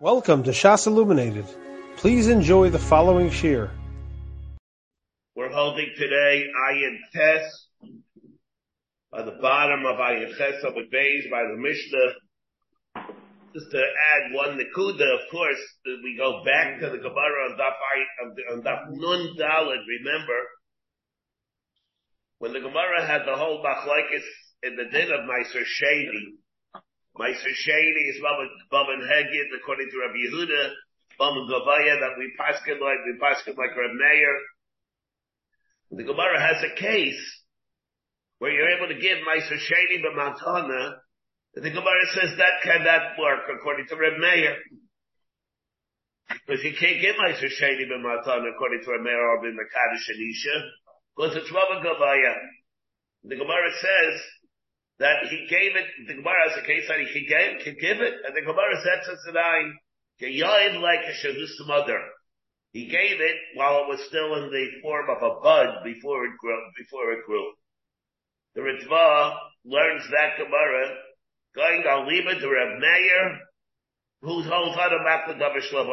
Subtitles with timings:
[0.00, 1.44] Welcome to Shas Illuminated.
[1.96, 3.68] Please enjoy the following shir.
[5.34, 7.66] We're holding today Ayin Tes
[9.10, 12.14] by the bottom of Ayin Tes of Beis by the Mishnah.
[13.52, 18.52] Just to add one Nakuda, of course, we go back to the Gemara on Daf,
[18.52, 20.40] on Daf Nun Dalad, remember,
[22.38, 24.22] when the Gemara had the whole Machlaikis
[24.62, 26.38] in the din of Meiser Shady,
[27.18, 30.70] Meiser Shady is Baban Hegid, according to Rabbi Yehuda,
[31.18, 34.34] Baban Gavaya, that we paskin like, we paskin like Reb Meir.
[35.90, 37.18] The Gemara has a case
[38.38, 40.94] where you're able to give Meiser Shady b'matana,
[41.54, 44.56] the Gemara says that cannot work according to Reb Meir.
[46.28, 50.70] Because you can't give Meiser Shady b'matana according to Reb Meir or b'Mekadosh Anisha,
[51.16, 52.34] because it's Rabban Gavaya.
[53.24, 54.20] The Gemara says,
[54.98, 58.14] that he gave it, the Gemara has a case that he gave, could give it,
[58.26, 59.78] and the Gemara says to nine,
[60.20, 62.02] Yayin like a Shadus mother.
[62.72, 66.36] He gave it while it was still in the form of a bud before it
[66.38, 67.52] grew, before it grew.
[68.54, 70.96] The Ritva learns that Gemara,
[71.54, 73.38] going on Liba to Reb Meir,
[74.22, 75.88] who holds on to map the Shlov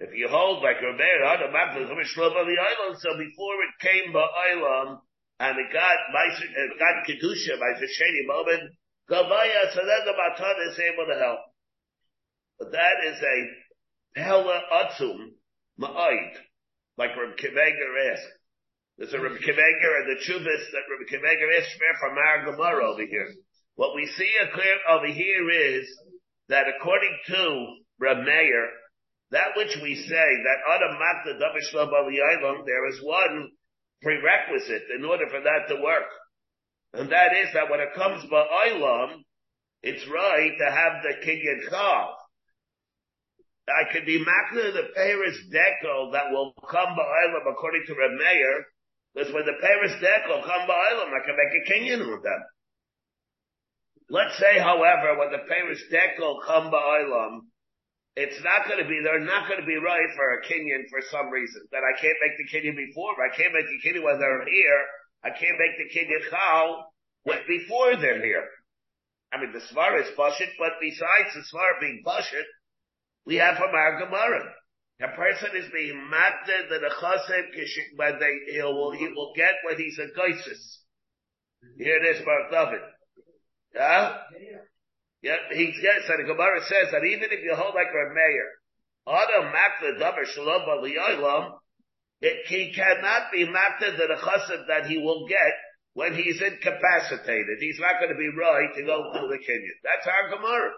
[0.00, 4.12] If you hold like Reb Meir, on to map the Shlov so before it came
[4.12, 5.00] by Ba'olam,
[5.40, 8.76] and it got it got kedusha by the shady moment.
[9.08, 11.40] Gavaya, so then the matan is able to help.
[12.58, 15.32] But that is a hella atzum
[15.80, 16.32] ma'id,
[16.98, 18.32] like Reb Akiva Eiger asked.
[18.98, 22.44] There's a Reb Akiva Eiger and the chuvas that Reb Akiva Eiger asked from our
[22.44, 23.32] Gemara over here.
[23.76, 25.88] What we see clear over here is
[26.50, 28.68] that according to Reb Meir,
[29.30, 33.50] that which we say that Adam the Davish there is one
[34.02, 36.08] prerequisite in order for that to work.
[36.92, 39.22] And that is that when it comes by Olam,
[39.82, 42.08] it's right to have the Kinyan Chav.
[43.68, 48.10] I could be makna the Paris Dekel that will come by Olam according to Reb
[48.18, 48.66] Meir,
[49.14, 52.42] because when the Paris Dekel come by Olam, I can make a Kinyan with them.
[54.10, 57.46] Let's say, however, when the Paris Dekel come by Olam,
[58.16, 61.00] it's not going to be, they're not going to be right for a Kenyan for
[61.10, 61.62] some reason.
[61.72, 64.82] That I can't make the Kenyan before, I can't make the Kenyan when they're here.
[65.22, 66.92] I can't make the Kenyan Chal
[67.46, 68.48] before they're here.
[69.32, 72.48] I mean, the Svar is Bashit, but besides the Svar being Bashit,
[73.26, 74.42] we have from our Gemara.
[75.02, 77.44] A person is being matted that a chasem
[77.96, 80.80] when they, he will, he will get when he's a geisis.
[81.78, 82.80] Here it is, Baruch David.
[83.74, 84.16] Yeah?
[84.38, 84.58] Yeah,
[85.22, 88.50] he gets, and the Gemara says that even if you hold like a mayor,
[89.06, 91.58] Adam makta davar shalom
[92.20, 95.52] he cannot be makta the chassid that he will get
[95.94, 97.58] when he's incapacitated.
[97.60, 99.78] He's not going to be right to go to the Kenyan.
[99.84, 100.72] That's our Gemara.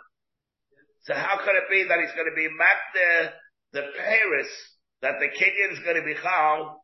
[1.03, 3.33] So how can it be that he's going to be makta
[3.73, 4.49] the Paris
[5.03, 6.83] that the Kenyan is going to be chal,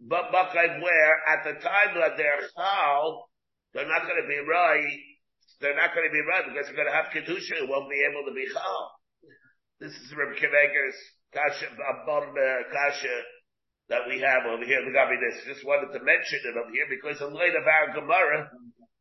[0.00, 3.28] but where at the time that they're chal,
[3.74, 4.98] they're not going to be right
[5.60, 8.02] they're not going to be right because they're going to have kedusha and won't be
[8.06, 8.94] able to be chal.
[9.82, 10.98] This is Reb Akiva Eiger's
[11.34, 11.70] kasha,
[12.06, 13.16] bum kasha
[13.90, 14.84] that we have over here.
[14.84, 17.94] The Gabi this just wanted to mention it over here because in light of our
[17.94, 18.50] Gemara,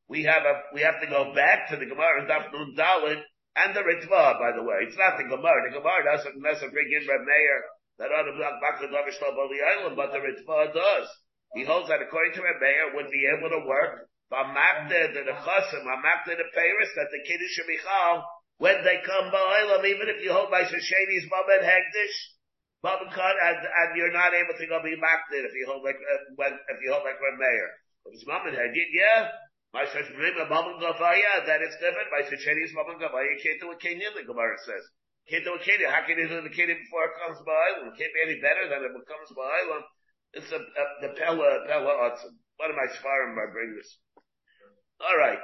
[0.10, 3.22] we have a we have to go back to the Gemara Daf Nun Dalid
[3.58, 4.40] and the Ritva.
[4.40, 5.70] By the way, it's not the Gemara.
[5.70, 7.58] The Gemara doesn't necessarily bring in Reb Meir
[8.00, 11.08] that on the island, but the Ritva does.
[11.56, 15.84] He holds that according to Reb Meir would be able to work B'makda the nechasim,
[15.88, 18.28] b'makda the peiris, that the kiddush should be chal,
[18.58, 22.18] when they come ba'olam, even if you hold by Shasheni's Babed Hegdish,
[22.84, 26.54] and, and you're not able to go be makdid if you hold like, uh, when,
[26.54, 27.68] if you hold like Reb Meir.
[28.06, 29.34] If it's Mamad Hegdid, yeah.
[29.74, 32.08] My Shasheni's Mamad Gavaya, that different.
[32.14, 34.86] My Shasheni's Mamad Gavaya, you can't do a Kenyan, the Gemara says.
[35.30, 35.92] Can't do a Kenyan.
[35.92, 37.92] How can you do the Kenyan before it comes ba'olam?
[37.98, 39.84] Can't be any better than it comes ba'olam.
[40.34, 42.38] It's a, a, the Pella, Pella Otzim.
[42.58, 43.98] What am I svarim by bringing this?
[45.00, 45.38] All right.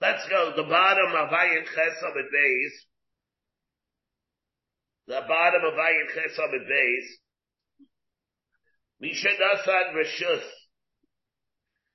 [0.00, 0.52] Let's go.
[0.56, 2.72] The bottom of Ayin Chesam at Beis.
[5.08, 7.06] The bottom of Ayin Chesam at Beis.
[9.00, 10.44] Misha Nasan Rishus.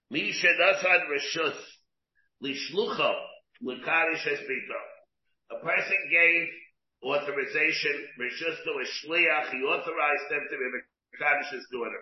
[0.09, 1.57] Misha Nasan Rishus.
[2.43, 3.13] Lishlucha.
[3.61, 4.81] L'karish Espito.
[5.51, 6.47] A person gave
[7.03, 9.51] authorization, Rishus to a Shliach.
[9.51, 12.01] He authorized them to be the Kadish's daughter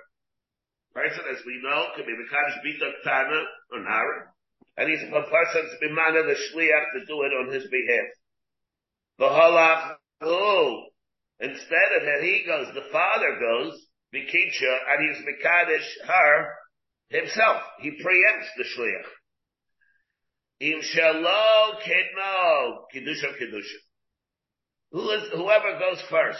[0.94, 3.42] person, as we know, could be the Kaddish Bita Tana
[3.72, 4.30] or Nara,
[4.78, 7.64] and he's a person to be man of the Shliach to do it on his
[7.70, 8.10] behalf.
[9.20, 10.84] The Halach, oh,
[11.40, 13.74] instead of that he goes, the father goes,
[14.14, 16.54] Mikicha, and he's Mikadish her
[17.10, 17.62] himself.
[17.80, 19.10] He preempts the Shliach.
[20.60, 23.34] Im shalo kidno kiddusha.
[24.92, 26.40] Who is whoever goes first?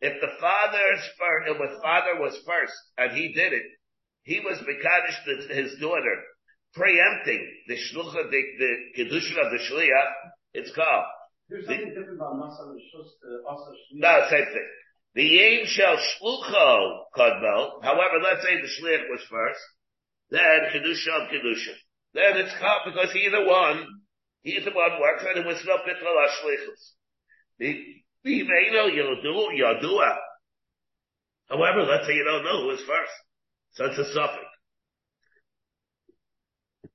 [0.00, 3.62] If the father's first, if the father was first and he did it,
[4.24, 6.16] he was mekadosh his daughter,
[6.72, 10.12] preempting the shlucha, the, the kiddusha of the shliach.
[10.54, 11.04] It's called.
[11.48, 14.68] There's something different about Masa uh, Asa No, same thing.
[15.14, 17.82] The Yin shall shlucho kadmel.
[17.82, 19.60] However, let's say the shliach was first,
[20.30, 21.74] then kedusha of kedusha.
[22.14, 23.86] Then it's called because either one,
[24.44, 26.94] either one works and it was no bittul ashlichus.
[29.54, 30.16] Yadua.
[31.50, 33.12] However, let's say you don't know who was first.
[33.74, 34.46] So it's a suffix.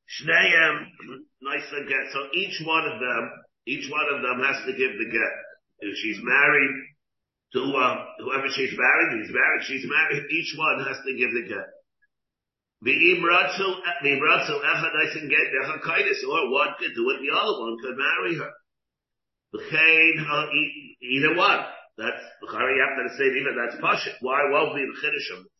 [0.09, 0.75] Shneim,
[1.41, 2.11] nice get.
[2.13, 3.31] So each one of them,
[3.67, 5.33] each one of them has to give the get.
[5.79, 6.75] If she's married
[7.53, 11.45] to uh, whoever she's married, he's married, she's married, each one has to give the
[11.47, 11.67] get.
[12.79, 12.91] Or
[16.49, 18.51] one could do it, the other one could marry her.
[21.01, 21.65] Either one.
[21.97, 24.11] That's, you have to say even that's Pasha.
[24.21, 25.58] Why won't be the Chiddush of this?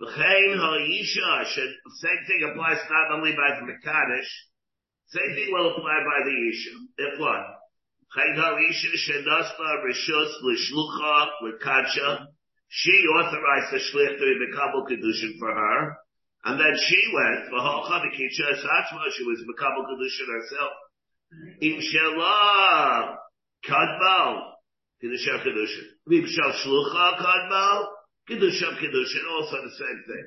[0.00, 4.30] V'chein ha'isha, same thing applies not only by the Mekadesh,
[5.08, 6.74] same thing will apply by the Isha.
[6.98, 7.40] If what?
[8.12, 12.26] V'chein ha'isha shenasla rishus l'shlucha l'kadsha,
[12.68, 15.96] she authorized the shlich to be Mekabel Kedushin for her,
[16.44, 20.72] and then she went, v'hocha v'kitcha esatma, she was Mekabel Kedushin herself.
[21.62, 23.16] Im shelah
[23.64, 24.52] kadmal,
[25.02, 25.88] Kedusha Kedushin.
[26.12, 27.86] Im shal shlucha kadmal,
[28.28, 30.26] Kedusha Kedushin, also the same thing.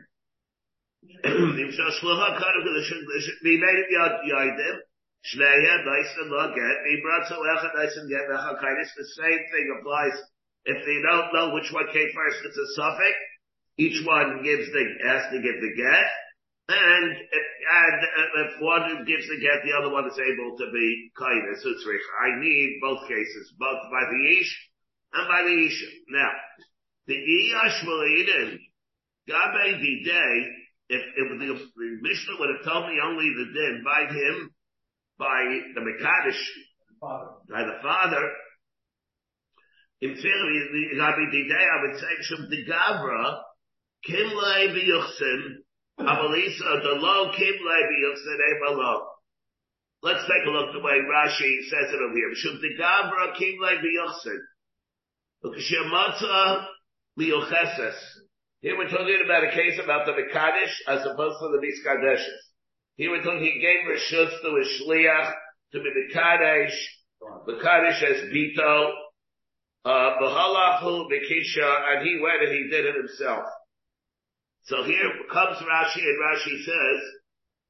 [1.24, 3.02] Im shal shlucha kadmal, Kedushin,
[3.44, 4.80] we made it yad yadim,
[5.28, 10.16] Shneya, Dyson, Lo, Get, Ibratzo, Echad, Dyson, Get, Echakaitis, the same thing applies.
[10.66, 13.16] If they don't know which one came first, it's a suffix.
[13.78, 16.08] Each one gives the, has to give the get.
[16.70, 17.98] And, and
[18.46, 21.66] if one gives the get, the other one is able to be kindness.
[21.66, 24.52] I need both cases, both by the Ish
[25.14, 25.88] and by the Isha.
[26.10, 26.32] Now,
[27.10, 28.60] the Iyash Malidin,
[29.26, 30.34] Gabe the day,
[30.90, 34.52] if, if the, the Mishnah would have told me only the din by him,
[35.18, 35.42] by
[35.74, 36.44] the Mekadosh,
[37.50, 38.30] by the father,
[40.02, 43.42] in theory, Gabe day, I would say, Shum the Gavra,
[44.06, 45.66] Kim Lai B'Yuchsin,
[46.00, 49.02] Amalisa, the low Kim Lai B'Yuchsin.
[50.02, 52.32] Let's take a look the way Rashi says it over here.
[52.36, 54.40] Shum the Gavra, Kim B'Yuchsin.
[55.44, 56.68] Ukashemata
[57.20, 58.00] Liocheses.
[58.62, 62.40] Here we're talking about a case about the Mekadesh as opposed to the Miskadeshes.
[62.96, 65.34] Here we're talking, he gave Rishus to his Shliach
[65.74, 66.74] to be Mekadesh,
[67.46, 68.92] Mekadesh as Bito,
[69.84, 69.90] uh,
[70.22, 73.44] Bahalachu Bekisha, and he went and he did it himself.
[74.64, 77.02] So here comes Rashi, and Rashi says,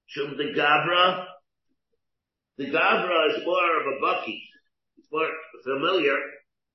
[0.08, 1.26] Shum the Gabra,
[2.58, 4.44] the Gabra is more of a bucky.
[4.98, 5.30] It's more
[5.64, 6.18] familiar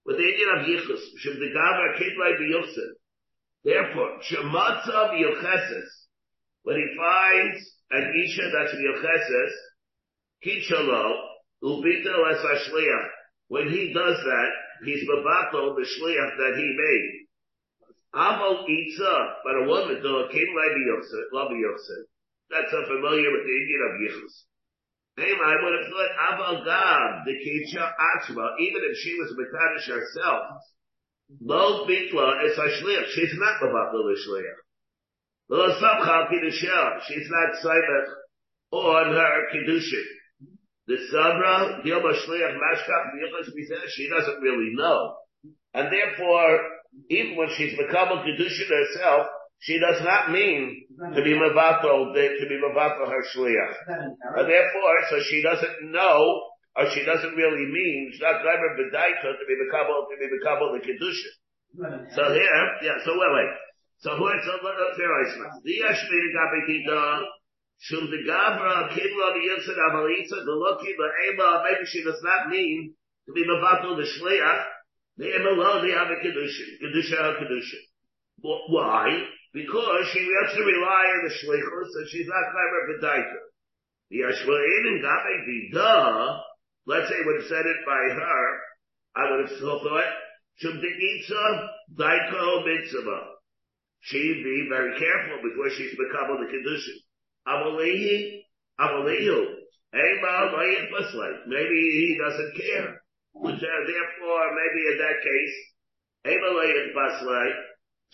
[0.05, 1.03] with the Indian of Yichus.
[1.19, 2.91] Shum the Gabra Kitlai B'Yuchsin.
[3.65, 5.89] Therefore, Shematza B'Yucheses,
[6.63, 9.53] when he finds an Isha that's B'Yucheses,
[10.45, 11.13] Kichalo,
[11.63, 13.09] Ubito Es Ashliach,
[13.49, 14.51] when he does that,
[14.85, 17.27] he's Babato, the Shliach that he made.
[18.15, 22.07] Amal Itza, but a woman, though, came Labi Yosef, Labi Yosef.
[22.51, 24.45] That's so familiar with the Indian of Yichus.
[25.17, 30.43] I would have thought Gab, the Keisha Atzma, even if she was Mekadosh herself,
[31.41, 33.07] Lo Bitla is Ashliach.
[33.15, 34.59] She's not Babatla Lishliach.
[35.49, 37.01] Lo Samchal Kiddusha.
[37.07, 38.07] She's not Simon
[38.73, 40.05] on her Kiddushin.
[40.87, 45.17] The Sabra, Yom Ashliach Mashkach Yichus she doesn't really know.
[45.73, 46.61] And therefore,
[47.11, 49.27] even when she's become a kedushin herself,
[49.65, 50.85] she does not mean
[51.17, 53.75] to be mavato, to be mavato her shliach.
[54.37, 56.43] And therefore, so she doesn't know,
[56.77, 60.85] or she doesn't really mean, she's not bedaito to be mekabel, to be mekabel the
[60.85, 61.33] kedushin.
[62.13, 63.53] So here, yeah, so wait, wait.
[64.01, 65.09] So who it's a little fair
[65.65, 67.23] The yashmini gabedida,
[67.79, 72.51] shum the gabra, kimla the yinsid avalitza, the lucky, the ema, maybe she does not
[72.51, 72.95] mean
[73.27, 74.65] to be mavato the shliach,
[75.17, 76.69] the Emelah, they have a Kedushin.
[76.83, 77.79] Kedusha, Kedusha.
[78.69, 79.23] Why?
[79.55, 83.41] Because she has to rely on the Shlichus, and she's not clever Gedaita.
[84.11, 86.43] The Ashwa'in and Gabe Vida,
[86.87, 88.45] let's say would have said it by her,
[89.15, 90.13] I would have still thought,
[90.57, 93.23] Shum Deitza, Daiko Mitzvah.
[94.01, 96.99] She'd be very careful before she's become the Kedushin.
[97.47, 98.43] Amalehi,
[98.81, 99.65] Amalehu.
[101.47, 103.01] Maybe he doesn't care.
[103.35, 105.57] Therefore, maybe in that case,
[106.27, 106.75] Amalei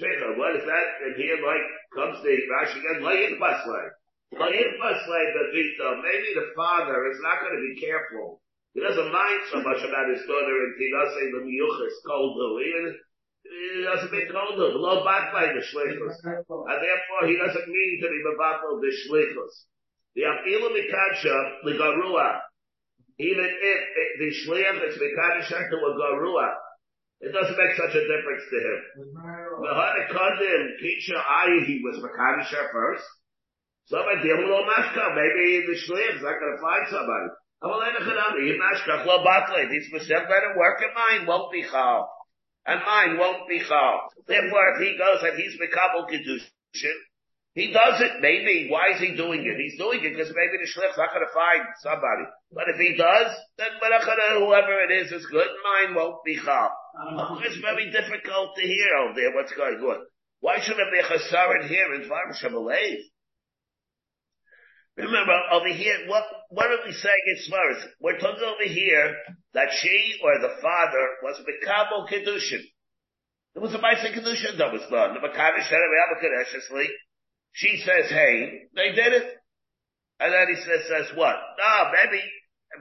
[0.01, 0.87] What is that?
[1.05, 3.87] And here, like, comes the Rashi again, like Layik Baslei.
[4.33, 8.41] But if a slave Bavita, maybe the father is not going to be careful.
[8.75, 12.63] He doesn't mind so much about his daughter and he doesn't say the miyuchas koldu.
[12.63, 16.15] He doesn't mean koldu, low back by the shlichus.
[16.23, 19.67] And therefore he doesn't mean to be mevatel the shlichus.
[20.15, 22.39] The afilu mikadsha, the garua,
[23.19, 23.81] even if
[24.21, 26.55] the shliach is mikadasha to a garua,
[27.21, 28.81] it doesn't make such a difference to him.
[29.61, 33.05] The Hadakadim, Kisha Ayi, he was Makadisha first.
[33.93, 35.13] Somebody deal with Mashka.
[35.13, 37.29] Maybe the Shliach is not going to find somebody.
[37.61, 42.09] These let him work and mine won't be chal.
[42.65, 44.09] And mine won't be chal.
[44.27, 46.97] Therefore, if he goes and he's Mekabel Kedushin,
[47.53, 48.69] he does it, maybe.
[48.71, 49.61] Why is he doing it?
[49.61, 52.25] He's doing it because maybe the shlich's not going to find somebody.
[52.55, 55.49] But if he does, then whoever it is is good.
[55.65, 56.71] Mine won't be chal.
[56.95, 60.07] It's very difficult to hear over there what's going on.
[60.41, 62.99] Why should there be a chasaron here in Dvar Shabalev?
[64.97, 67.85] Remember, over here, what, what are we saying in Svaris?
[68.01, 69.17] We're talking over here
[69.55, 72.63] that she or the father was Mekabel Kedushin.
[73.55, 75.15] There was a Maisa Kedushin that was done.
[75.15, 76.87] The Makadish had
[77.53, 79.37] She says, hey, they did it.
[80.19, 81.37] And then he says, says what?
[81.59, 82.23] No, maybe,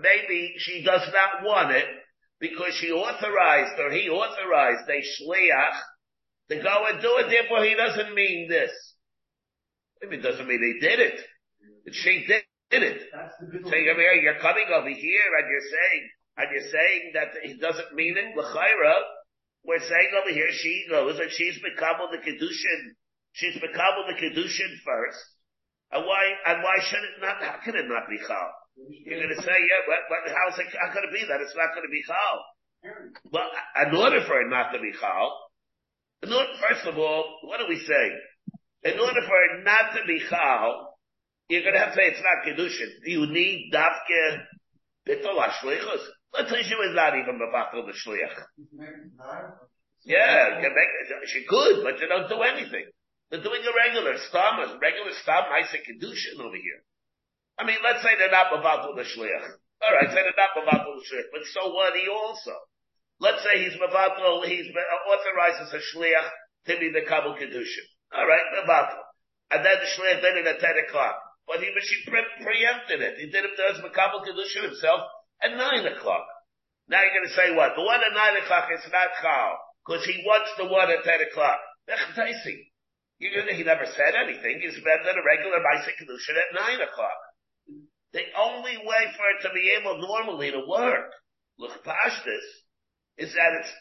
[0.01, 1.85] maybe she does not want it
[2.39, 5.77] because she authorized or he authorized a shliach
[6.49, 7.29] to go and do it.
[7.29, 8.71] Therefore, he doesn't mean this.
[10.01, 11.19] Maybe it doesn't mean he did it.
[11.91, 13.01] She did, did it.
[13.65, 17.93] So you're, you're coming over here and you're saying, and you're saying that he doesn't
[17.93, 18.37] mean it.
[18.37, 18.95] L'chaira,
[19.65, 22.95] we're saying over here she goes and she's become the kedushin.
[23.33, 25.19] She's become the kedushin first.
[25.91, 26.23] And why?
[26.45, 27.41] And why should it not?
[27.41, 28.51] How can it not be chal?
[28.87, 30.71] You're going to say, yeah, but, how is it?
[30.79, 32.35] How could it be that it's not going to be chal?
[33.31, 33.49] Well,
[33.83, 35.35] in order for it not to be chal,
[36.23, 38.15] in order, first of all, what are we saying?
[38.83, 40.95] In order for it not to be chal,
[41.49, 43.03] you're going to have to say it's not kedushin.
[43.03, 44.45] Do You need dafke
[45.07, 46.03] bitol hashlichus.
[46.33, 48.37] Let's say she was not even mevatel the shliach.
[50.05, 50.61] Yeah,
[51.25, 52.85] she could, but you don't do anything.
[53.29, 56.81] They're doing a regular stam, regular stam, I say kedushin over here.
[57.59, 59.45] I mean, let's say they're not mevatel the shliach.
[59.83, 61.91] All right, say they're not mevatel the shliach, but so what?
[61.93, 62.55] He also.
[63.19, 66.29] Let's say he's mevatel, he's uh, authorizes a shliach
[66.71, 67.87] to be the kabul kedushin.
[68.15, 69.03] All right, mevatel,
[69.51, 71.19] and then the shliach did it at ten o'clock.
[71.49, 73.17] But he, she pre- preempted it.
[73.17, 75.01] He did it as Makabal Kedushin himself
[75.41, 76.29] at nine o'clock.
[76.85, 77.73] Now you're going to say what?
[77.73, 81.17] The one at nine o'clock is not Chal, because he wants the one at ten
[81.25, 81.57] o'clock.
[83.17, 84.61] You're gonna, he never said anything.
[84.61, 87.17] He's than a regular Maisa Kedushin at nine o'clock.
[88.13, 91.11] The only way for it to be able normally to work,
[91.57, 93.71] look past this, is that it's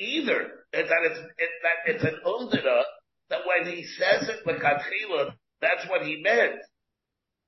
[0.00, 2.82] either, that it's, it, that it's an undira,
[3.30, 6.58] that when he says it, the that's what he meant.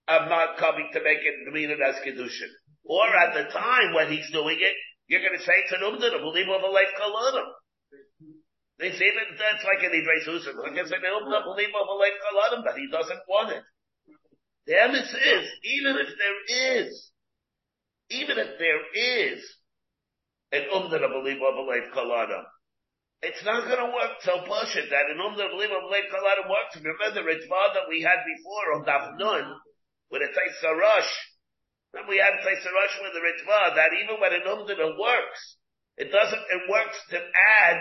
[0.06, 2.50] I'm not coming to make it mean it as Kedushin.
[2.84, 4.75] Or at the time when he's doing it,
[5.06, 7.46] you're going to say it's an umdana, believe of a life kaladim.
[8.78, 10.56] They say that that's like an Idrei Susan.
[10.58, 13.62] Like I said, umdana, believe a life kaladim, but he doesn't want it.
[14.67, 16.40] The emes is, even if there
[16.85, 17.11] is,
[18.11, 19.43] even if there is
[20.52, 22.45] an umdana, believe of a kaladim,
[23.23, 26.49] it's not going to work so push it that an umdana, believe of a kaladim
[26.49, 26.76] works.
[26.76, 29.55] Remember the Ritva that we had before on Daf Nun,
[30.11, 31.12] with a Taisarush.
[31.93, 35.57] Then we had Taisa Rush with the Ritva that even when an Umdana works,
[35.97, 37.76] it doesn't, it works to add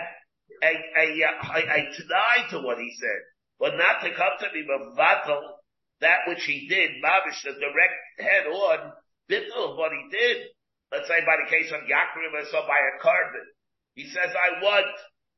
[0.62, 3.20] a, a, a, a t'nai to what he said,
[3.58, 5.59] but not to come to be Mavatal,
[6.00, 8.92] that which he did, Mavish, the direct head on,
[9.30, 10.48] bittul what he did.
[10.92, 13.46] Let's say by the case of Yaakov or so by a carbon.
[13.94, 14.90] He says, I want,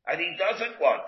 [0.09, 1.04] and he doesn't want.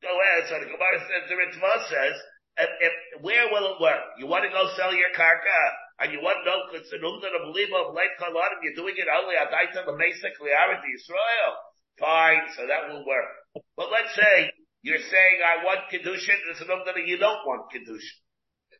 [0.00, 0.48] Go ahead.
[0.48, 2.14] So the Gemara says, the Ritva says,
[2.56, 4.16] if, if, where will it work?
[4.16, 5.60] You want to go sell your karka,
[6.00, 9.08] and you want to know it's an of believer of life kaladim, you're doing it
[9.08, 11.52] only at Aita the Mesa Clarity Israel.
[11.96, 13.32] Fine, so that will work.
[13.76, 14.52] But let's say
[14.84, 18.20] you're saying I want kedushin, it's an umdan you don't want kedushin.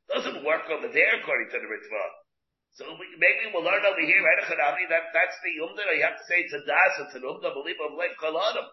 [0.06, 2.04] Doesn't work over there according to the Ritva.
[2.76, 2.84] So
[3.16, 6.52] maybe we'll learn over here, right, that that's the umdan, you have to say it's
[6.52, 8.68] a das, it's an umdan believer of life kaladim.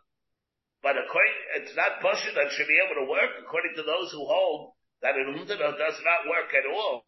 [0.84, 4.28] But according, it's not pushing that should be able to work according to those who
[4.28, 7.08] hold that an umdana does not work at all.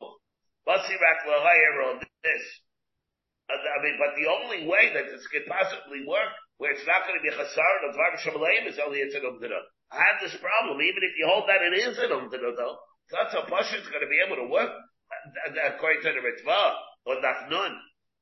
[0.63, 2.43] Basirak lahayir on this.
[3.51, 7.19] I mean, but the only way that this could possibly work, where it's not going
[7.19, 9.59] to be a chasar of dvar shamalayim, is only it's an umdana.
[9.91, 12.79] I have this problem, even if you hold that it is an umdana though,
[13.11, 14.71] not so pasha it's going to be able to work,
[15.73, 16.61] according to the Ritva,
[17.05, 17.73] or Nafnun.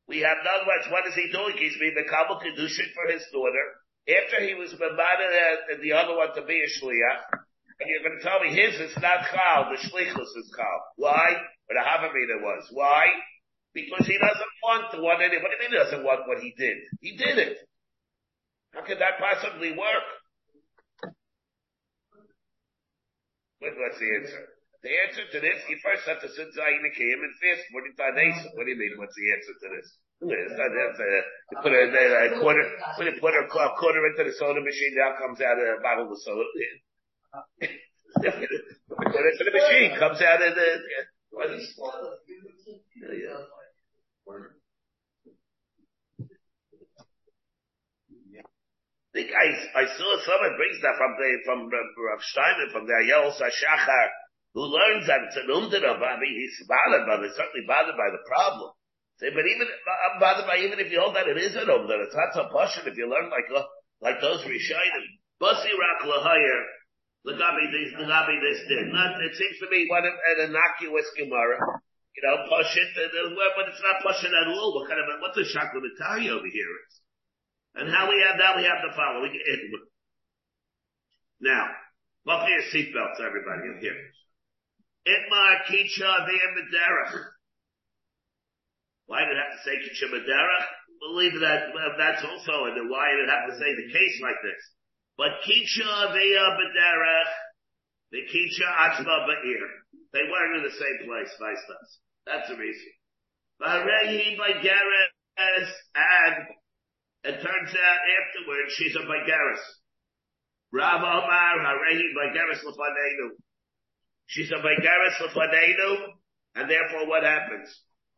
[0.08, 1.56] We have, other words, what is he doing?
[1.56, 3.66] He's being the Kabul Kedushin for his daughter.
[4.04, 7.40] After he was Mamada the other one to be a Shliach,
[7.80, 10.80] And you're going to tell me his is not chal, the shlichus is chal.
[10.98, 11.40] Why?
[11.68, 12.68] But the Havamina was.
[12.72, 13.08] Why?
[13.74, 16.54] Because he doesn't want the one, what do you mean he doesn't want what he
[16.58, 16.78] did?
[17.00, 17.58] He did it.
[18.74, 20.08] How could that possibly work?
[23.60, 24.52] What, what's the answer?
[24.84, 28.36] The answer to this, you first have to sit Zayin Kiyim and fast 45 days.
[28.52, 29.88] What do you mean, what's the answer to this?
[30.20, 31.88] You uh, put a,
[32.44, 32.68] quarter,
[33.00, 33.48] put a, put a,
[33.80, 36.44] quarter into the soda machine, now comes out a bottle of soda.
[37.63, 40.68] put it into the machine, comes out of the,
[41.32, 41.63] what is,
[43.24, 43.40] yeah.
[49.16, 49.48] I
[49.80, 53.88] I, saw someone brings that from the, from uh, Rav Steiner, from the Ayeles Hashachar,
[53.88, 54.23] uh,
[54.53, 58.10] who learns that it's an umdana, I mean, he's bothered by it, certainly bothered by
[58.13, 58.72] the problem.
[59.17, 62.05] Say, but even, I'm bothered by even if you hold that it is an umdana,
[62.05, 63.65] it's not so passion if you learn like, uh,
[64.01, 65.05] like those Rishonim.
[65.41, 66.62] Basi rak lahayer,
[67.25, 68.93] lagabi this, lagabi this did.
[68.93, 71.57] Not, it seems to me one, an innocuous Gemara.
[72.13, 74.77] You know, push it, but it's not pushing at all.
[74.77, 76.93] What kind of, what's a shakla over here is?
[77.74, 79.33] And how we have that, we have the following.
[81.41, 81.74] Now,
[82.24, 83.98] buckle your seatbelts, everybody, in here.
[85.07, 86.55] Itmar kicha v'yem
[89.05, 90.67] Why did it have to say kicha b'derech?
[91.00, 94.62] Believe that that's also, and why did it have to say the case like this?
[95.17, 97.31] But kicha v'yem b'derech,
[98.12, 99.67] the kicha atzma ba'ir.
[100.13, 102.00] They weren't in the same place, vice versa.
[102.25, 102.91] That's the reason.
[103.62, 104.51] V'harehi by
[105.36, 106.48] and
[107.24, 109.63] it turns out afterwards she's a Bagaris.
[110.72, 113.31] Rav Omar Harehi Bagaris Lefanenu.
[114.27, 116.13] She's a Bagaris Lefanenu,
[116.56, 117.70] and therefore what happens?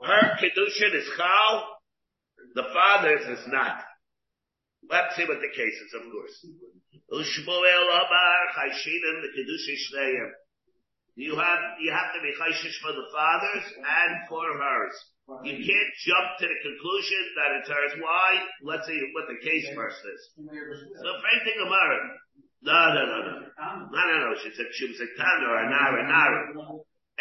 [0.02, 1.76] Her Kedushin is Chal,
[2.54, 3.84] the father's is not.
[4.90, 6.36] Let's see what the case is, of course.
[7.12, 10.30] Ushmuel Omar Chayshinim the Kedushin Shneim.
[11.16, 14.96] You have, you have to be Chayshish for the fathers and for hers.
[15.48, 17.94] You can't jump to the conclusion that it's hers.
[17.98, 18.30] Why?
[18.62, 20.22] Let's see what the case first is.
[20.38, 22.20] So first thing Gemara.
[22.66, 23.46] No, no, no, no.
[23.94, 24.34] No, no, no.
[24.42, 26.50] She said she was a Tana or a Nara, Nara.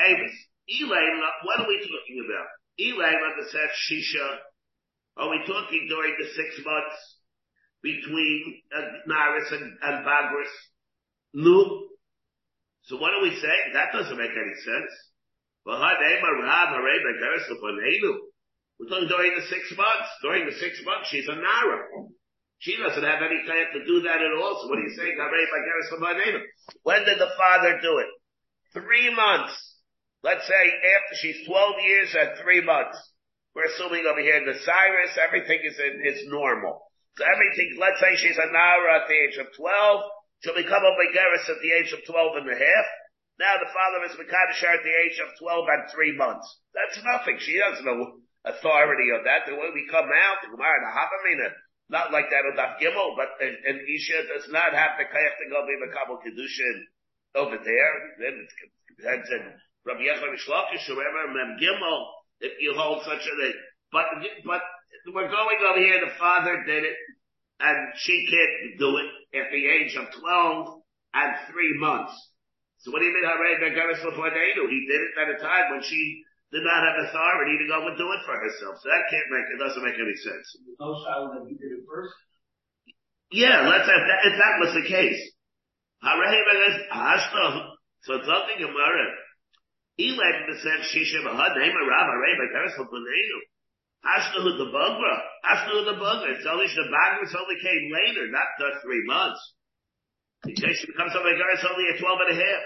[0.01, 0.37] Avis.
[0.67, 2.49] Elaine, what are we talking about?
[2.81, 3.21] Elaine
[3.53, 4.41] said Shisha.
[5.17, 6.97] Are we talking during the six months
[7.83, 10.51] between uh, Naris and, and Bagris?
[11.35, 11.89] No.
[12.85, 13.73] So what are we saying?
[13.75, 14.93] That doesn't make any sense.
[15.65, 15.79] We're
[18.89, 20.09] talking during the six months.
[20.23, 21.79] During the six months, she's a Nara.
[22.59, 24.61] She doesn't have any time to do that at all.
[24.63, 25.19] So what are you saying?
[26.83, 28.11] When did the father do it?
[28.73, 29.55] Three months.
[30.23, 32.97] Let's say after she's 12 years and three months.
[33.55, 36.83] We're assuming over here the searos, everything is in, normal.
[37.15, 39.63] So everything, let's say she's a Nara at the age of 12.
[40.43, 42.87] She'll become a Megaris at the age of 12 and a half.
[43.39, 46.49] Now the father is Mekadosh at the age of 12 and 3 months.
[46.75, 47.39] That's nothing.
[47.39, 49.47] She has no authority on that.
[49.47, 51.49] The way we come out, the Gemara, the Havamina,
[51.89, 55.37] not like that of Daf Gimel, but an, an Isha does not have the Kayach
[55.37, 56.79] to go be Mekabel Kedushin
[57.35, 57.95] over there.
[58.19, 58.51] Then it
[58.97, 59.43] depends on
[59.85, 62.01] Rabbi Yechon Mishlakish, remember, Mem Gimel,
[62.41, 63.57] if you hold such a thing.
[63.93, 64.07] But,
[64.47, 64.63] but
[65.13, 66.97] we're going over here, the father did it,
[67.61, 70.81] and she can't do it at the age of 12
[71.15, 72.13] and 3 months.
[72.79, 74.01] So what do you mean, Hare Begaris?
[74.01, 76.23] He did it at a time when she
[76.55, 78.79] did not have authority to go and do it for herself.
[78.79, 80.47] So that can't make, it doesn't make any sense.
[80.79, 82.15] No child that he did it first?
[83.35, 85.19] Yeah, let's have that, if that was the case.
[85.99, 87.75] Hare Begaris Hashto.
[88.07, 89.07] So it's nothing Gemara.
[89.99, 93.39] Elad said Shisha Bahad Nema Rav Hare Begaris Lefanenu.
[94.07, 95.15] Ashtahu the Bugra.
[95.43, 96.39] Ashtahu the Bugra.
[96.39, 99.43] It's only the Bagra only came later, not the three months.
[100.47, 102.63] In case she becomes a Begaris only at 12 and a half.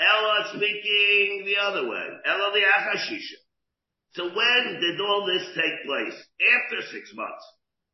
[0.00, 2.06] Ella speaking the other way.
[2.24, 3.38] Ella the Achashisha.
[4.14, 6.14] So when did all this take place?
[6.14, 7.44] After six months.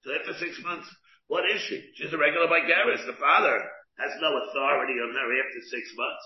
[0.05, 0.89] So after six months,
[1.27, 1.81] what is she?
[1.97, 3.07] She's a regular Bagaris.
[3.07, 3.57] The father
[3.99, 6.25] has no authority on her after six months.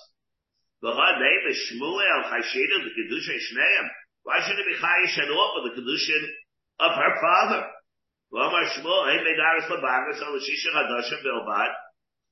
[0.83, 3.87] The her name is Shmuel Chashida, the Kedusha Shneim.
[4.23, 6.25] Why should it be Chayish and all for the Kedushin
[6.81, 7.67] of her father?
[8.33, 9.07] V'amar Shmuel,
[10.75, 11.71] Hadasha Bilbad.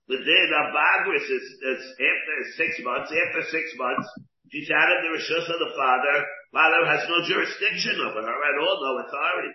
[0.07, 4.07] But then the Bagris is, is after six months, after six months,
[4.55, 6.16] she's out of the Rishus of the father.
[6.55, 9.55] Father has no jurisdiction over her at all, no authority.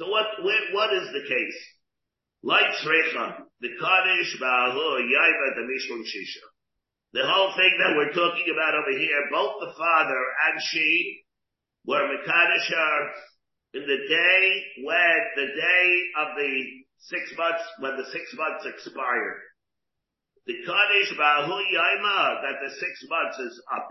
[0.00, 1.58] So what, what is the case?
[2.42, 6.42] Like Tzrecha, the Kaddish, Ba'ahu, Yaiva, the Mishmum Shisha.
[7.12, 11.20] The whole thing that we're talking about over here, both the father and she
[11.84, 12.72] were Mekadosh
[13.74, 19.40] in the day when, the day of the six months, when the six months expired.
[20.46, 23.88] the Kaddish Bahu Yaima, that the six months is up.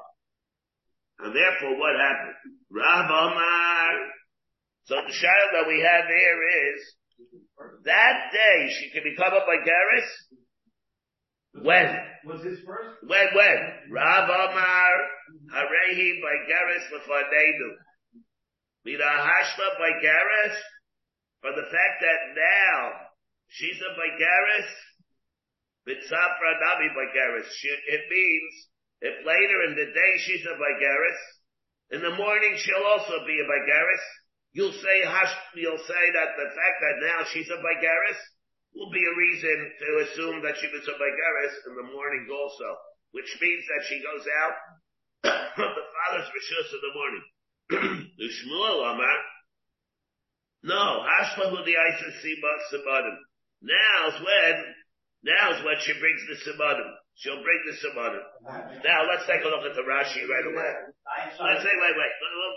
[1.20, 2.40] And therefore what happened?
[2.72, 3.92] Rav Omar.
[4.86, 6.40] So the child that we have here
[6.72, 6.80] is,
[7.86, 10.10] that day she can become a Bagaris?
[11.62, 11.88] When?
[12.26, 13.04] Was his first?
[13.04, 13.60] When, when?
[13.92, 14.92] Rav Omar,
[15.54, 17.70] Harehi Bagaris Lefanenu.
[18.86, 20.58] Mina Hashla Bagaris,
[21.42, 22.78] for the fact that now
[23.50, 24.72] she's a Bagaris,
[25.90, 27.50] Bitsafra Nabi Bagaris.
[27.90, 28.54] It means
[29.02, 31.22] if later in the day she's a Bagaris,
[31.98, 34.06] in the morning she'll also be a Bagaris.
[34.54, 34.98] You'll say
[35.56, 38.22] you'll say that the fact that now she's a Bagaris
[38.76, 42.78] will be a reason to assume that she was a Bagaris in the morning also,
[43.12, 44.56] which means that she goes out
[45.58, 47.26] from the father's rishus in the morning.
[50.64, 52.22] the no, Hashla who the Isis
[52.72, 53.18] Sibadim.
[53.62, 54.74] Now's when
[55.22, 56.90] Now's when she brings the simanim.
[57.14, 58.26] She'll bring the simanim.
[58.82, 60.72] Now let's take a look at the Rashi right away.
[61.38, 62.14] Let's say, wait, wait,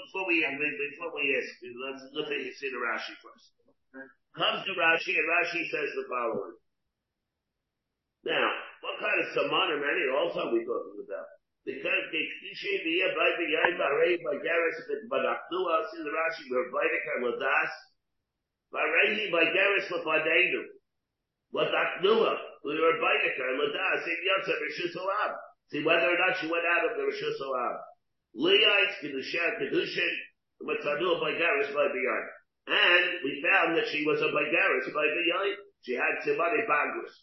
[0.08, 3.52] before we before we ask, let's look at see the Rashi first.
[4.32, 6.56] Comes to Rashi and Rashi says the following.
[8.24, 8.48] Now,
[8.80, 11.28] what kind of simanim any also are we talking about?
[11.68, 14.80] Because the Kishay Biyah by the Yain Bahrain by Garis
[15.12, 17.72] but Akdua see the Rashi where Vaidik Ladas
[18.74, 20.62] Bahrain by Garis Lafadenu.
[21.54, 22.34] What Akdua
[22.66, 25.32] we were Bainika and Ladas in Yotze Rishus Olam.
[25.70, 27.76] See whether or not she went out of the Rishus Olam.
[28.34, 30.14] Leah Kedusha Kedushin
[30.66, 32.24] Matzanu by Garis by Biyai.
[32.66, 35.54] And we found that she was a Bagaris by Biyai.
[35.82, 37.14] She had Simani Bagris.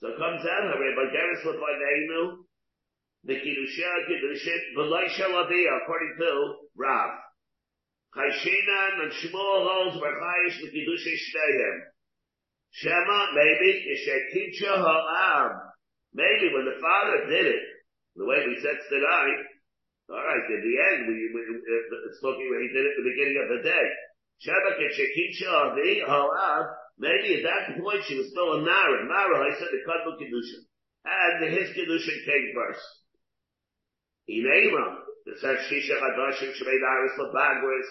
[0.00, 2.44] So it comes out her Bagaris by Neinu.
[3.24, 7.25] The Kedusha Kedushin Belay Shalabiyah according to Rav.
[8.16, 11.76] Chayshinan and Shmuel holds the Kedusha Shteyem.
[12.72, 15.52] Shema, maybe, Isheticha Ha'am.
[16.14, 17.62] Maybe when the father did it,
[18.16, 19.40] the way we said tonight,
[20.08, 23.10] alright, in the end, we, we, uh, it's talking when he did it at the
[23.12, 23.86] beginning of the day.
[24.40, 26.64] Shema, Isheticha Ha'am.
[26.98, 29.04] Maybe at that point she was still a Nara.
[29.04, 30.64] Nara, I said the Kadmu Kedushin.
[31.04, 32.80] And his Kedushin came first.
[34.32, 34.72] Inayim,
[35.26, 37.90] it says Shisha Hadashim Shmei Naris Labagris.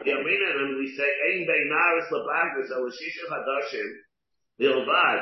[0.00, 3.88] Yamina, and we say Ein Bei Naris Labagris, or Shisha Hadashim.
[4.60, 5.20] Bilbad.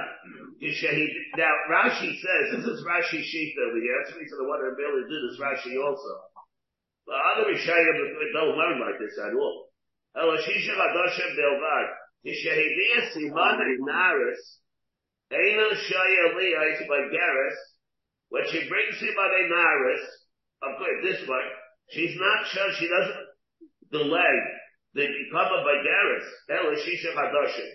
[1.37, 3.95] Now Rashi says, this is Rashi sheet over here.
[3.99, 6.13] That's the reason I want to really do this Rashi also.
[7.07, 7.99] But other Rishonim
[8.35, 9.69] don't learn like this at all.
[10.15, 11.87] Oh, Elashisha Hadashim Bilbad.
[12.27, 14.43] Yishahidiyah Siman Naris.
[15.31, 17.59] Eino Shaya Liyais by Garis.
[18.31, 20.05] When she brings him on a Naris,
[20.63, 21.47] of course, this way,
[21.91, 23.25] she's not sure, she doesn't
[23.93, 24.37] delay
[24.95, 26.27] the become a Bagaris.
[26.51, 27.71] Elashisha Hadashim.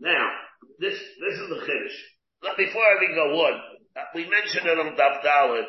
[0.00, 0.30] Now,
[0.78, 1.98] this, this is the Chiddush.
[2.42, 3.60] But before we go on,
[3.96, 5.66] uh, we mentioned it on Daf Dalit,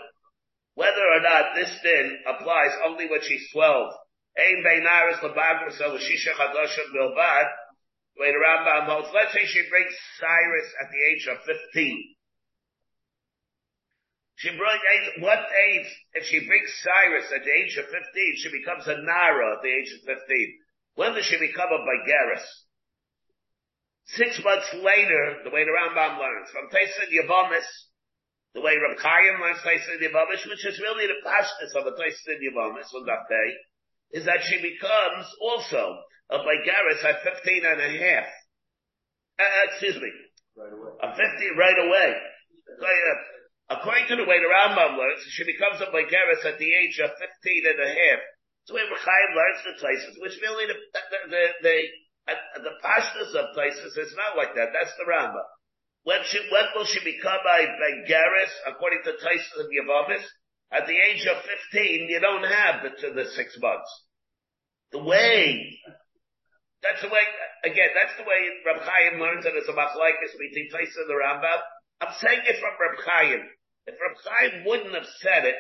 [0.76, 3.92] whether or not this din applies only when she's 12.
[4.38, 7.48] Ein beinaris lebagris el shisha chadashim bilbad,
[8.20, 9.10] wait around holds.
[9.14, 11.38] Let's say she brings searos at the age of
[11.74, 12.16] 15.
[14.38, 17.97] She brings, what age, if she brings searos at the age of 15,
[18.38, 20.13] she becomes a Nara at the age of 15.
[20.93, 22.45] When does she become a Bagaris?
[24.13, 27.65] Six months later, the way the Rambam learns, from Taisin Yavamis,
[28.54, 32.38] the way Reb Chaim learns Taisin Yavamis, which is really the pashtus of a Taisin
[32.38, 33.50] Yavamis on that day,
[34.21, 35.97] is that she becomes also
[36.30, 38.30] a Bagaris at 15 and a half.
[39.39, 40.12] Uh, excuse me.
[40.56, 40.93] Right away.
[41.02, 41.26] A 50
[41.58, 42.10] right away.
[43.70, 47.00] Uh, according to the way the Rambam learns, she becomes a Bagaris at the age
[47.04, 47.24] of 15
[47.68, 48.22] and a half.
[48.66, 51.78] So Reb Chaim learns the Taisis, which really the, the, the, the
[52.28, 54.76] and the of places is not like that.
[54.76, 55.48] That's the Rambam.
[56.04, 60.24] When she, when will she become a Bengaris, according to Tyson and Yavamis?
[60.72, 61.40] At the age of
[61.72, 63.88] 15, you don't have the, the six months.
[64.92, 65.80] The way,
[66.84, 67.24] that's the way,
[67.64, 71.16] again, that's the way Reb Chaim learns it as a machlaikis between Tyson and the
[71.16, 71.60] Rambam.
[72.04, 73.48] I'm saying it from Reb Chaim.
[73.88, 75.56] If Reb Chaim wouldn't have said it,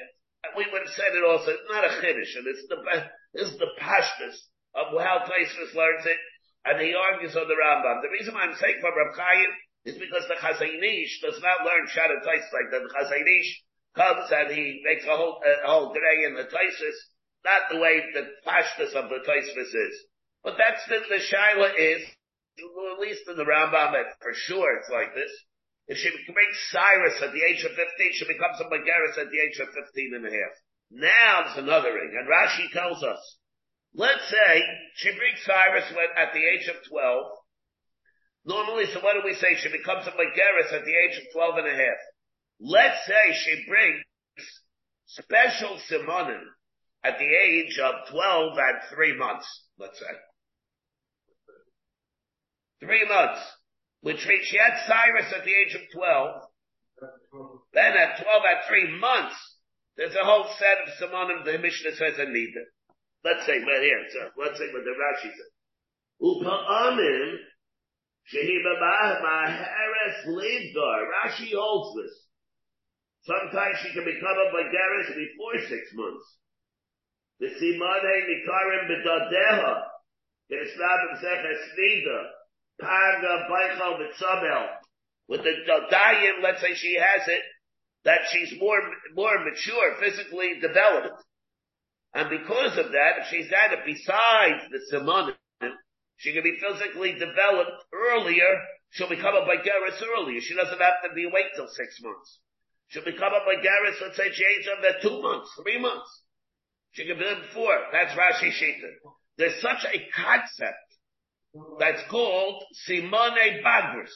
[0.55, 1.51] we would have said it also.
[1.51, 2.77] It's not a chiddush, and it's the,
[3.41, 4.37] is the pashtas
[4.75, 6.19] of how Tyson learns it
[6.67, 8.03] and he argues on the Rambam.
[8.03, 9.49] The reason why I'm saying from Reb Chaim
[9.87, 12.83] is because the Chazon Ish does not learn Shad and like that.
[12.83, 13.51] The Chazon Ish
[13.95, 16.99] comes and he makes a whole, a whole day in the Taisis,
[17.47, 19.95] not the way the pashtus of the Taisis is.
[20.43, 22.03] But that's the, the Shaila is,
[22.59, 25.31] at least in the Rambam, for sure it's like this.
[25.87, 29.39] If she brings searos at the age of 15, she becomes a Magaris at the
[29.39, 30.55] age of 15 and a half.
[30.91, 33.19] Now there's another ring, and Rashi tells us,
[33.93, 34.63] Let's say
[34.95, 37.25] she brings searos at the age of 12.
[38.45, 39.55] Normally, so what do we say?
[39.55, 41.99] She becomes a Mageris at the age of 12 and a half.
[42.59, 44.03] let's say she brings
[45.07, 46.43] special simonim
[47.03, 50.15] at the age of 12 and 3 months, let's say.
[52.79, 53.41] Three months.
[54.01, 56.41] Which means she had searos at the age of 12.
[57.73, 59.35] Then at 12 at 3 months,
[59.97, 62.69] there's a whole set of simonim the Mishnah says are needed.
[63.23, 65.51] Let's say, well here, so let's say what the Rashi says.
[66.21, 67.37] Upa'amim,
[68.29, 68.73] shehiba
[69.21, 70.99] ma'heres lidgar.
[71.11, 72.13] Rashi holds this.
[73.25, 76.37] Sometimes she can become a Bagaris before six months.
[77.39, 79.83] The simane nikarim b'dadeha.
[80.49, 82.36] It's not Mseches Nida.
[82.81, 84.67] Baichal b'tzabel.
[85.27, 87.41] With the Dodayim, let's say she has it,
[88.05, 88.79] that she's more,
[89.13, 91.23] more mature, physically developed.
[92.13, 95.35] And because of that, if she's it besides the Simon,
[96.15, 98.57] she can be physically developed earlier,
[98.91, 100.39] she'll become a Bagaris earlier.
[100.41, 102.39] She doesn't have to be wait till six months.
[102.87, 106.21] She'll become a Bagaris, let's say she age under two months, three months.
[106.91, 107.73] She can be four.
[107.91, 109.11] That's Rashi Shita.
[109.37, 110.86] There's such a concept
[111.79, 114.13] that's called Simone Bagris.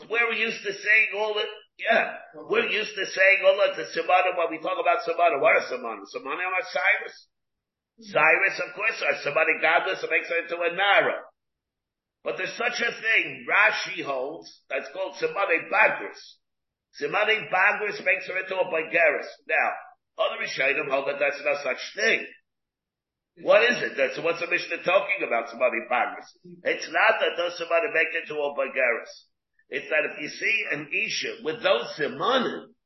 [0.00, 1.44] It's where we used to say all the,
[1.78, 2.14] yeah,
[2.48, 5.40] we're used to saying all the Simana when we talk about Simana.
[5.40, 6.04] What are Simana?
[6.10, 7.16] Simana are searos.
[8.00, 11.22] searos, of course, are somebody godless makes her into a Nara.
[12.24, 16.20] But there's such a thing, Rashi holds, that's called Simane Bagris.
[17.00, 19.30] Simane Bagris makes her into a Bagaris.
[19.48, 19.70] Now,
[20.18, 22.26] other Rishonim hold that that's no such thing.
[23.40, 23.96] What is it?
[23.96, 25.48] That's what's the Mishnah talking about?
[25.48, 26.28] Somebody Bagris.
[26.64, 29.12] It's not that does somebody make it to a Bagaris.
[29.70, 32.76] It's that if you see an Isha with those Simanim,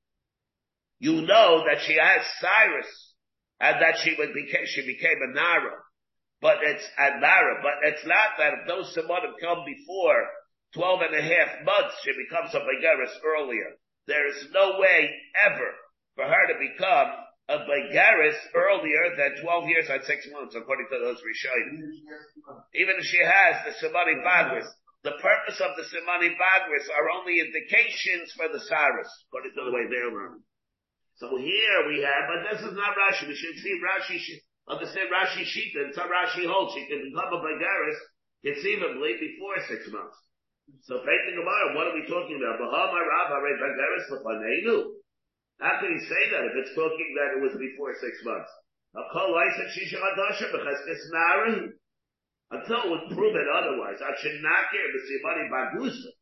[1.01, 2.91] you know that she has searos
[3.59, 5.83] and that she would became, she became a Nara.
[6.41, 10.23] But it's a Nara, but it's not that if those Simanim come before
[10.75, 13.75] 12 and a half months, she becomes a Bagaris earlier.
[14.07, 15.11] There is no way
[15.45, 15.75] ever
[16.15, 20.99] for her to become a Bagaris earlier than 12 years and 6 months, according to
[20.99, 21.79] those Rishonim.
[22.75, 24.67] Even if she has the Simani Bagris,
[25.07, 29.71] the purpose of the Simani Bagris are only indications for the searos, according to the
[29.71, 30.43] way they're learning.
[31.23, 33.31] So here we have, but this is not Rashi.
[33.31, 34.19] We should see Rashi,
[34.67, 35.89] understand Rashi Shita.
[35.89, 36.75] It's how Rashi holds.
[36.75, 38.01] She can become a Bagaris
[38.43, 40.19] conceivably before six months.
[40.83, 42.59] So Faith Gemara, what are we talking about?
[42.59, 44.99] Bahama Rav Bagaris Lefanenu.
[45.61, 48.51] How can he say that if it's talking that it was before six months?
[52.51, 53.99] Until it would prove it otherwise.
[54.01, 56.13] I should not care see money bagusa.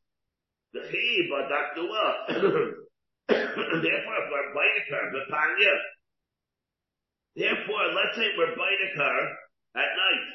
[0.73, 2.05] The chi badakdua.
[3.29, 5.75] Therefore, if we're baitikar, bepanya.
[7.37, 9.19] Therefore, let's say we're baitikar
[9.77, 10.27] at night.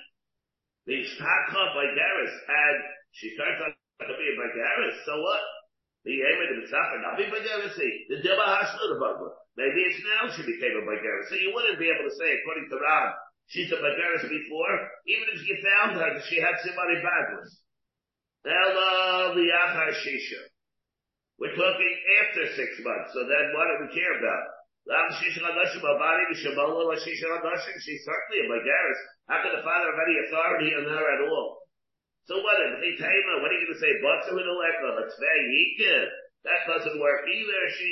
[0.88, 2.78] The shtakha by Garis, and
[3.12, 5.42] she starts out to be by Garis, so what?
[6.08, 9.36] The Yemen of Mitzapah, not be by Garis, the Dibba Hashlu the Bagua.
[9.60, 11.28] Maybe it's now she became a Bagaris.
[11.28, 13.20] So you wouldn't be able to say, according to Rab,
[13.52, 17.52] she's a Bagaris before, even if you found her she had somebody backwards.
[18.48, 20.48] Ella liachar shisha.
[21.36, 24.48] We're talking after six months, so then what do we care about?
[25.20, 25.68] She's certainly
[28.40, 29.02] a Bagaris.
[29.28, 31.60] How can the father have any authority on her at all?
[32.26, 33.10] So what they tell
[33.42, 33.94] what are you going to say?
[36.44, 37.60] That doesn't work either.
[37.78, 37.90] She,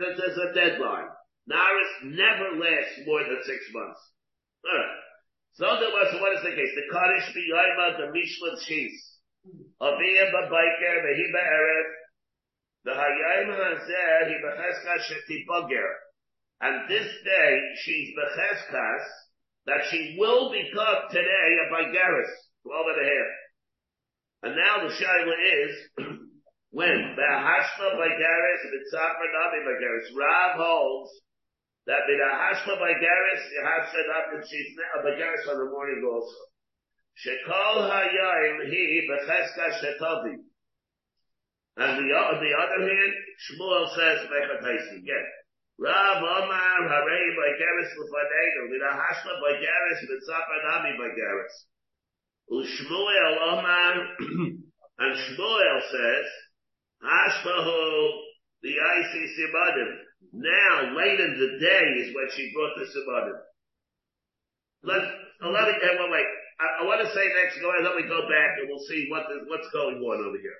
[0.00, 1.08] there's a deadline.
[1.48, 4.00] Naris never lasts more than six months.
[4.66, 4.98] Alright.
[5.56, 6.72] So there was, what is the case?
[6.76, 8.94] The Kaddish B'Yoima, the Mishlat Shis.
[9.80, 11.88] Aviyah B'Baiker, V'Hiba Erev.
[12.84, 15.88] The Hayayim Hazeh, He B'Cheskas Shetibager.
[16.60, 19.04] And this day, she's B'Cheskas,
[19.66, 23.32] that she will become today a Bagaris, 12 and a half.
[24.42, 25.72] And now the Shaila is,
[26.70, 31.10] when B'Hashma Bagaris, B'Tzapar Nabi Bagaris, Rav holds
[31.88, 36.36] that with a by Garis, up and she's by Garis on the morning also.
[37.16, 40.36] Shekol hayayim he becheska shetavi.
[41.80, 45.26] And the, on the other hand, Shmuel says mechataisi again.
[45.80, 51.56] Rav Omar Harei by Garis lefaneinu with a hashma by Garis zapanami by Garis.
[52.50, 53.94] Ushmuel Omar
[54.98, 56.26] and Shmuel says
[57.04, 58.28] Hashmahu
[58.62, 59.90] the icy sibadim.
[60.34, 63.38] Now, late in the day is when she brought the Simanim.
[64.82, 65.02] Let,
[65.42, 66.26] uh, let me, uh, well, wait.
[66.58, 69.06] I, I want to say next, go ahead, let me go back and we'll see
[69.10, 70.58] what is, what's going on over here.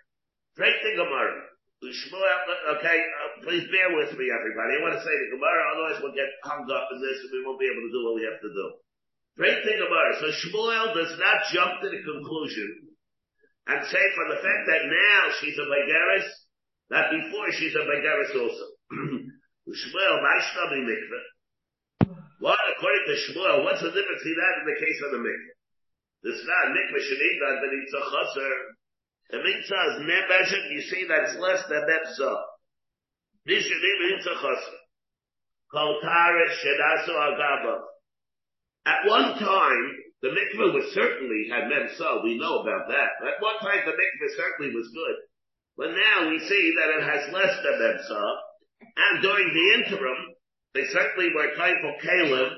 [0.54, 1.42] Great thing, Gemara.
[1.78, 4.78] Okay, uh, please bear with me, everybody.
[4.78, 7.42] I want to say the Gemara, otherwise we'll get hung up in this and we
[7.46, 8.66] won't be able to do what we have to do.
[9.38, 10.18] Great thing Gemara.
[10.18, 12.90] So Shmuel does not jump to the conclusion
[13.70, 16.26] and say for the fact that now she's a Vigaris,
[16.90, 18.66] that before she's a Begaris also.
[19.70, 21.24] Shmuel, Vaishnavi mikveh.
[22.40, 25.54] What, according to Shmuel, what's the difference between that and the case of the mikveh?
[26.26, 28.54] This not mikveh shenida, but it's a chaser.
[29.30, 32.42] The mitzvah is measured, you see that's less than mitzvah.
[33.46, 34.78] This be it's a chaser.
[35.70, 37.86] Kol taris shedasu agaba.
[38.88, 39.84] At one time,
[40.22, 42.24] the mikveh was certainly had memsa.
[42.24, 43.10] We know about that.
[43.20, 45.16] At one time, the mikveh certainly was good.
[45.76, 48.24] But now we see that it has less than memsa.
[48.96, 50.16] And during the interim,
[50.72, 52.50] they certainly were for kalim.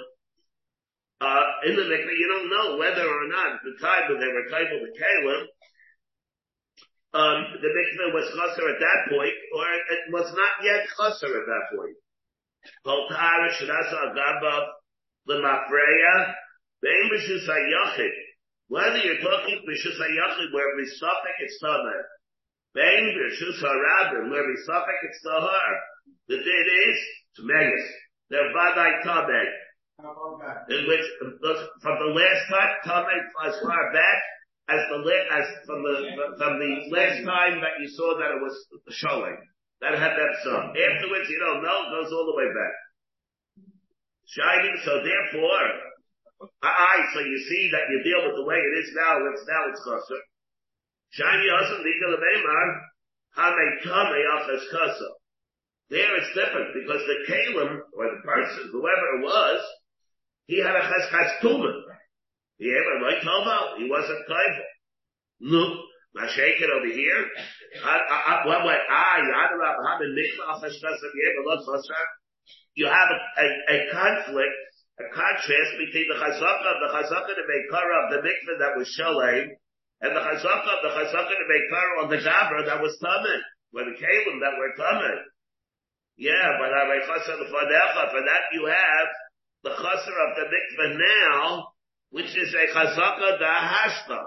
[1.21, 4.31] Uh, in the mikveh, you don't know whether or not at the time when they
[4.31, 5.43] were for the kalim,
[7.13, 11.47] um, the mikveh was chaser at that point, or it was not yet chaser at
[11.51, 11.97] that point.
[15.27, 16.35] L'mafreya
[16.83, 18.15] Bein b'shus ha'yachid.
[18.69, 22.03] Whether you're talking b'shus ha'yachid where misafek it's tameh.
[22.75, 25.73] Bein b'shus ha'rabim where misafek it's tahar.
[26.29, 26.99] The date is
[27.39, 27.87] Tmegas.
[28.31, 29.51] They're vadai tameh.
[30.71, 31.07] In which,
[31.83, 34.19] from the last time, tameh as far back
[34.71, 34.99] as the
[35.37, 35.95] as from the
[36.39, 38.57] from the last time that you saw that it was
[38.89, 39.37] showing
[39.83, 40.73] that had that song.
[40.73, 42.75] Afterwards, you don't know, it goes all the way back.
[44.31, 45.91] Shining, so therefore,
[46.63, 49.69] Aye, so you see that you deal with the way it is now, it's now
[49.69, 50.23] it's chaser.
[51.13, 52.81] Shiny also nikal beimar,
[53.85, 55.13] tamei achas chaser.
[55.91, 59.61] There it's different because the kalim, or the person, whoever it was,
[60.47, 61.77] he had a cheskas tumen.
[62.57, 63.21] He had a right
[63.79, 64.71] he wasn't kaifel.
[65.41, 65.83] No,
[66.15, 67.27] my shake it over here.
[68.47, 68.79] What way?
[68.89, 71.11] Ah, you had a having mikvah achas chaser,
[72.75, 74.59] you have a a, a, conflict
[75.01, 79.49] a contrast between the chazaka, the chazaka the Meikara of the mikveh that was shalem,
[80.01, 83.41] and the chazaka, the chazaka the Meikara on the gabra that was tamid,
[83.73, 85.25] where the kalim that were tamid.
[86.17, 89.09] Yeah, but I chasar for that you have
[89.65, 91.69] the chaser of the mikveh now,
[92.11, 94.21] which is a chazaka the hashta.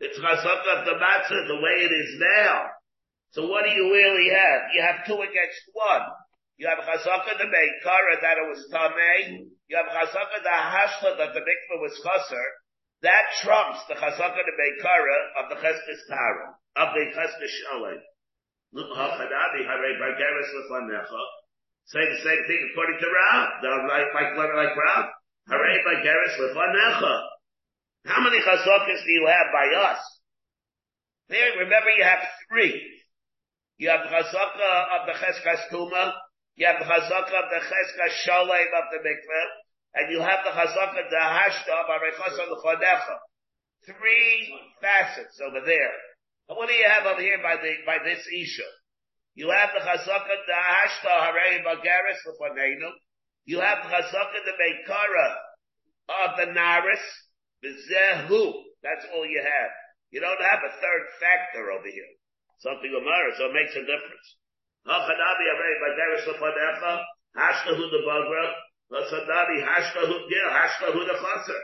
[0.00, 2.64] It's chazaka of the matzah the way it is now.
[3.32, 4.60] So what do you really have?
[4.74, 6.02] You have two against one.
[6.58, 9.48] You have chazaka the meikara that it was tamei.
[9.68, 12.46] You have chazaka the hashla that the mikvah was chaser.
[13.02, 17.98] That trumps the chazaka the meikara of the cheskes tara of the cheskes shalei.
[21.84, 23.48] Say the same thing according to Rav.
[23.88, 25.04] Like like like Rav.
[25.48, 27.14] Hare bageres lefanecha.
[28.06, 30.00] How many chazakas do you have by us?
[31.28, 33.02] There, remember you have three.
[33.78, 36.12] You have chazaka of the cheskas tuma.
[36.56, 39.48] You have the chazaka of the cheska shalem of the mikveh,
[39.94, 43.16] and you have the chazaka of the hashta of arechasa l'chodecha.
[43.86, 45.96] Three facets over there.
[46.48, 48.68] And what do you have over here by the by this isha?
[49.34, 52.90] You have the chazaka of the hashta harei bagaris l'fanenu.
[53.46, 55.28] You have the chazaka the meikara
[56.08, 57.06] of the naris
[57.64, 58.52] b'zehu.
[58.82, 59.70] That's all you have.
[60.10, 62.12] You don't have a third factor over here.
[62.58, 64.36] Something Amara, so it makes a difference.
[64.86, 67.02] Hachadabi Avei Baderis Lefanecha,
[67.36, 68.52] Hashtahu the Bagra,
[68.90, 69.56] Lasadabi
[70.28, 71.60] Gil, Hashtahu the Chaser.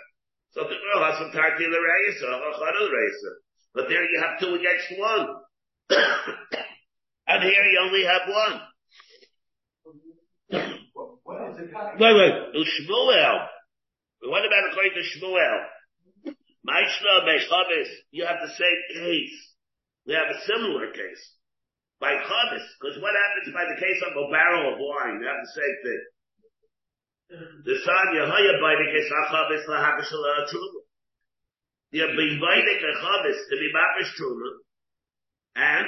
[0.51, 3.31] So the girl has some Tarki the Reisa, Hachadu the Reisa.
[3.75, 5.27] But there you have two against one.
[7.27, 8.61] and here you only have one.
[11.29, 13.47] Wait, wait, Shmuel.
[14.23, 15.65] What about according to Shmuel?
[16.67, 19.55] Maishna Mechavis, you have the same case.
[20.07, 21.38] We have a similar case
[22.01, 22.67] by chavis.
[22.79, 25.19] Because what happens by the case of a barrel of wine?
[25.21, 26.03] You have the same thing.
[27.29, 30.09] The son Yehoya by the case of chavis lahavish
[30.49, 30.81] truma.
[31.91, 34.51] You're inviting a chavis to be mapish truma,
[35.57, 35.87] and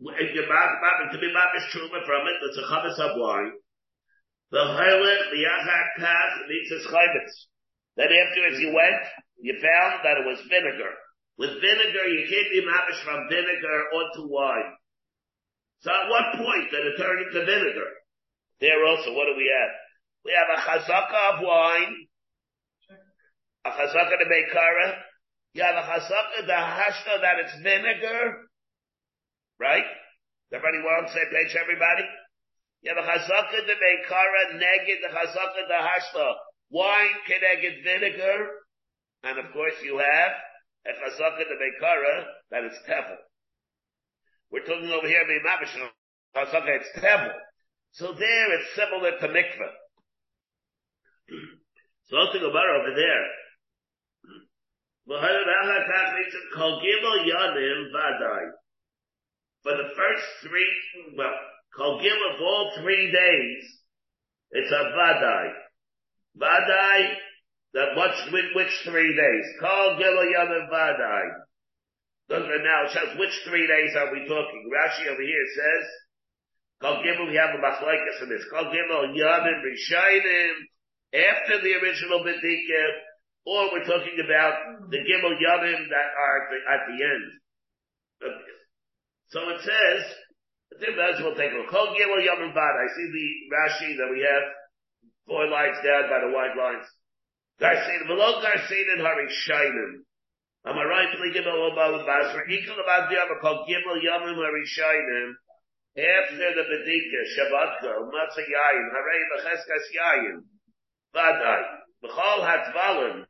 [0.00, 2.36] you're to be mapish truma from it.
[2.40, 3.52] That's a chavis of wine.
[4.50, 7.32] The highlight, the yachak kach needs his chavis.
[7.96, 9.02] Then afterwards you went,
[9.40, 10.92] you found that it was vinegar.
[11.36, 14.76] With vinegar, you can't be mapish from vinegar onto wine.
[15.80, 17.90] So at what point did it turn into vinegar?
[18.60, 19.72] There also, what do we have?
[20.24, 21.94] We have a chazaka of wine,
[23.64, 24.98] a chazaka de bekara,
[25.52, 28.48] you have a chazaka the hashta that it's vinegar,
[29.60, 29.84] right?
[30.52, 32.04] Everybody on the same page, everybody?
[32.82, 36.32] You have a chazaka de bekara, neged the chazaka the hashta,
[36.70, 38.48] wine keneged vinegar,
[39.22, 40.32] and of course you have
[40.86, 43.16] a chazaka de bekara that is tevel.
[44.50, 45.22] We're talking over here.
[45.26, 47.32] It's Tevel.
[47.92, 49.72] So there it's similar to mikveh.
[52.04, 53.26] so I'll think about over there.
[59.62, 60.70] for the first three,
[61.16, 61.34] well,
[61.76, 63.80] Kol Gimel of all three days,
[64.50, 65.52] it's a Vadai.
[66.38, 67.14] Vadai,
[67.74, 69.44] that what's, with which three days?
[69.60, 71.24] Kol Gimel Yom Vadai.
[72.28, 74.62] Doesn't it now, says which three days are we talking?
[74.66, 75.84] Rashi over here says,
[76.82, 78.44] Kol Gimel, we have a machlaikas in this.
[78.50, 80.54] Kol Gimel Yom and Rishonim,
[81.14, 82.82] after the original Bedika,
[83.46, 87.26] or we're talking about the Gimel Yomim that are at the, at the end.
[89.30, 90.02] So it says,
[90.82, 91.70] the will take a look.
[91.70, 92.74] Kol Gimel Yomim Bad.
[92.74, 94.44] I see the Rashi that we have
[95.26, 96.86] four lines down by the white lines.
[97.60, 100.04] Garcin, below Garcin and Hari Shainim.
[100.66, 101.14] Am I right?
[101.14, 102.42] Pli Gimel Obal Basra.
[102.50, 105.38] Equal about the other called Gimel Yomim Hari Shainim.
[105.94, 110.42] After the Bedika, Shabbatka, Matzah Yayin, Harei Becheskas Yayin.
[111.14, 111.62] Vadai.
[112.02, 113.24] B'chol Hatvalim.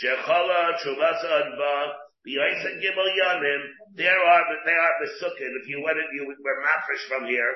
[0.00, 1.92] Shechala Chuvasa Adba.
[2.24, 3.62] B'yaisan Gimel Yomim.
[3.94, 5.52] There are, they are besukin.
[5.60, 7.52] If you went and you were mafresh from here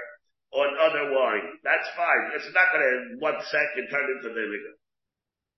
[0.52, 2.32] on other wine, that's fine.
[2.36, 4.76] It's not going to in one second turn into vinegar.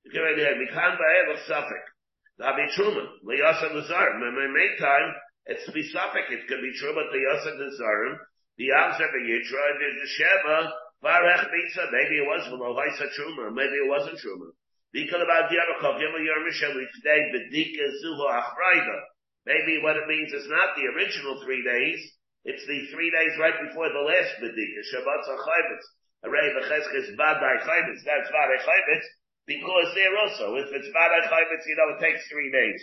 [0.05, 1.91] You can already have Mikan Ba'el of Safek.
[2.39, 3.09] Be Truman.
[3.25, 4.23] Liyasa Nazarim.
[4.25, 5.15] In the meantime,
[5.47, 6.31] it's to be Safek.
[6.31, 8.17] It could be Truman, Liyasa Nazarim.
[8.59, 10.71] The Amzer B'Yitra, there's the Shema,
[11.03, 11.89] Varech Bisa.
[11.91, 13.53] Maybe it was V'Lohaisa Truma.
[13.53, 14.53] Maybe it wasn't Truma.
[14.93, 18.99] Because about the other Kov Gimel Yermisha, we today Bedika Zuhu Achraida.
[19.47, 21.99] Maybe what it means is not the original three days,
[22.45, 25.87] it's the three days right before the last Bedika, Shabbat Chayvetz.
[26.29, 29.07] Array Becheskes Badai Chayvetz, that's Badai Chayvetz,
[29.47, 32.83] because there also, if it's Badai Chayvetz, you know, it takes three days.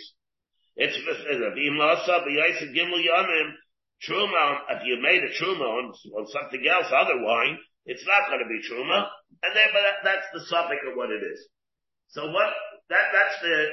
[0.76, 0.96] It's
[4.00, 8.40] Truma, if you made a Truma on, on something else, other wine, it's not going
[8.40, 9.08] to be Truma,
[9.42, 11.40] and then, but that, that's the suffix of what it is.
[12.08, 12.48] So what,
[12.88, 13.66] that, that's the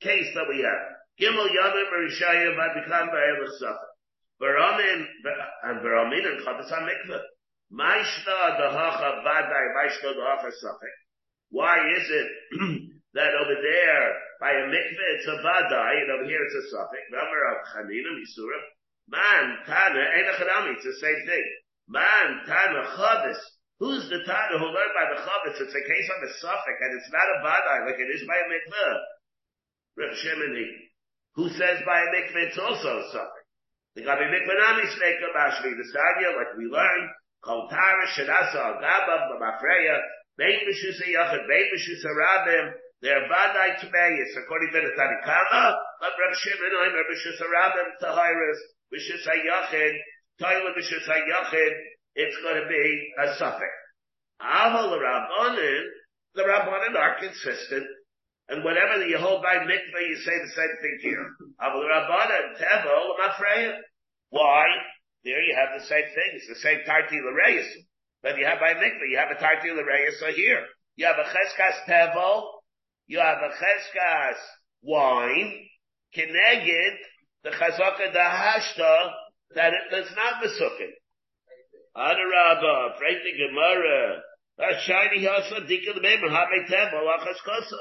[0.00, 0.84] case that we have.
[1.16, 3.90] Gimel Yamim Rishonim Vadikam Ba'el Safek.
[4.40, 5.04] Baramin,
[5.64, 7.20] and Baramin and Chadas HaMikveh.
[7.72, 10.96] Maishta Dahacha Vadai, Maishta Dahacha Safek.
[11.50, 12.28] Why is it
[13.18, 14.06] that over there,
[14.38, 17.06] by a mikveh, it's a Vadai, and over here it's a Safek?
[17.10, 18.58] Number of Chanina, Misura.
[19.10, 21.46] Man, Tana, Enachadami, it's the same thing.
[21.90, 23.42] Man, Tana, Chadas.
[23.82, 25.58] Who's the Tana who learned by the Chavetz?
[25.58, 28.38] It's a case of a suffix, and it's not a Vadai like it is by
[28.38, 28.94] a mikveh.
[29.98, 30.66] Reb Shemini.
[31.34, 33.42] Who says by a mikveh it's also a suffix?
[33.96, 37.10] The Gabi mikveh snake of Ashmi, the Sadia, like we learned,
[37.42, 39.98] Kol Tara, Shadasa, Agabab, Mafreya,
[40.40, 42.72] Beit Meshus Yachid, Beit Meshus Rabim,
[43.02, 48.60] they're Vadai Tmeyis, according to the Tanakama, but Reb Shimon, I'm Reb Meshus Rabim, Tahiris,
[48.88, 49.94] Meshus Yachid,
[50.40, 51.72] Toilet Meshus Yachid,
[52.14, 53.68] it's going to be a suffix.
[54.40, 55.84] Aval Rabbanin,
[56.34, 57.86] the Rabbanin are consistent,
[58.48, 61.26] and whatever you hold by mikveh, you say the same thing here.
[61.60, 63.76] Aval Rabbanin, Tevel, Mafreya.
[64.30, 64.64] Why?
[65.22, 66.30] There you have the same thing.
[66.32, 67.68] It's the same Tarti L'Reis.
[68.22, 70.64] But you have by mikveh, you have a Tarti L'Reis, so here.
[70.96, 72.44] You have a Cheskas Tevel,
[73.06, 74.36] you have a Cheskas
[74.82, 75.66] wine,
[76.14, 76.96] Keneged,
[77.44, 79.10] the Chazaka Dahashta,
[79.54, 80.92] that it does not Mesukkin.
[81.96, 84.22] Adarabba, afraid the Gemara.
[84.58, 87.80] That's shiny hasa dika the member, ha metem, alachas koso.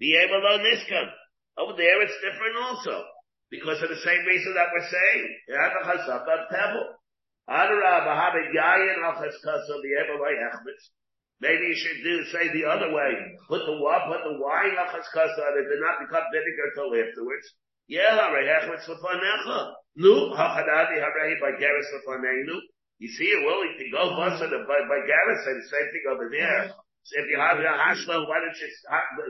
[0.00, 1.10] Be able to niskan.
[1.58, 3.04] Over there it's different also.
[3.50, 5.38] Because of the same reason that we're saying.
[5.48, 6.84] You have a chasaf of tevel.
[11.40, 13.12] Maybe you should do, say the other way.
[13.48, 13.76] Put the
[14.08, 17.46] put the wine alachas koso, and it did not become vinegar till afterwards.
[17.86, 19.74] Yeah, lefanecha.
[19.96, 21.00] Nu, hachadadi
[21.40, 22.56] by lefaneinu.
[22.98, 26.72] You see it willing to go bust by, by the same thing over there.
[27.04, 28.68] So if you have your hashla, why don't you,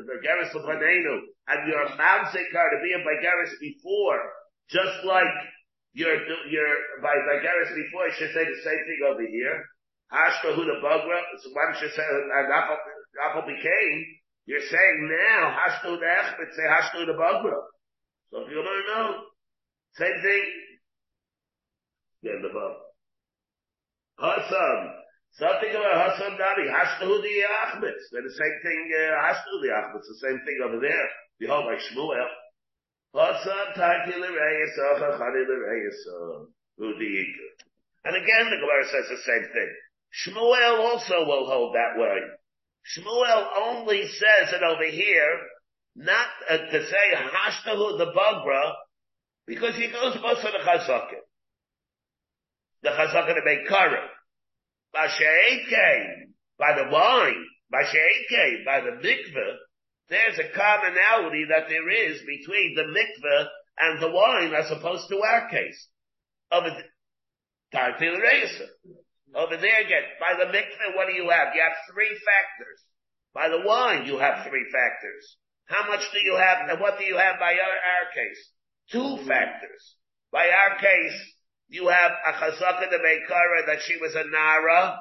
[0.07, 4.23] the and your Mamsekar to be a by Garrett before,
[4.71, 5.27] just like
[5.95, 6.15] your,
[6.51, 6.71] your,
[7.01, 9.65] by, by Garrett before, you should say the same thing over here.
[10.13, 13.97] Hashla hu the Bagra, so why don't you say, and Apple, became,
[14.47, 17.59] you're saying now, Hashla the Echbet, say Hashla the Bagra.
[18.31, 19.25] So if you don't know,
[19.97, 20.45] same thing,
[22.23, 22.85] then the Bagra.
[24.21, 25.05] Hasam.
[25.35, 26.71] Something about Hasam Dami.
[26.71, 27.35] Hashtahu the
[27.67, 28.03] Achmetz.
[28.13, 30.07] They're the same thing, uh, Hashtahu the Achmetz.
[30.07, 31.09] The same thing over there.
[31.41, 32.15] Behold, like Shmuel.
[38.07, 39.71] And again, the Gemara says the same thing.
[40.23, 42.19] Shmuel also will hold that way.
[42.97, 45.39] Shmuel only says it over here,
[45.97, 48.73] not uh, to say Hashtahu the Bagra,
[49.47, 51.21] because he goes most of the Chazakim
[52.85, 54.09] the chazaka to make kara.
[54.93, 57.83] by the wine, by
[58.65, 59.57] by the mikveh,
[60.09, 63.47] there's a commonality that there is between the mikveh
[63.79, 65.89] and the wine as opposed to our case.
[68.21, 68.69] Reisa.
[69.35, 71.55] Over there again, by the mikveh, what do you have?
[71.55, 72.81] You have three factors.
[73.35, 75.37] By the wine, you have three factors.
[75.67, 78.51] How much do you have, and what do you have by our, our case?
[78.93, 79.97] Two factors.
[80.31, 81.19] By our case,
[81.69, 85.01] you have a chazaka de Meikara that she was a Nara,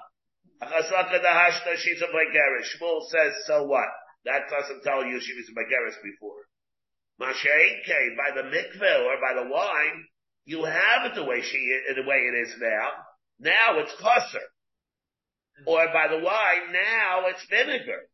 [0.62, 2.80] a chazaka de Hashta, she's a Megerish.
[2.80, 3.90] Shmuel says, so what?
[4.26, 6.48] That doesn't tell you she was a Megerish before.
[7.20, 10.06] Mashaike, by the mikveh or by the wine,
[10.46, 12.90] you have it the way she, the way it is now.
[13.40, 14.46] Now it's closer.
[15.68, 18.10] Or by the wine, now it's vinegar.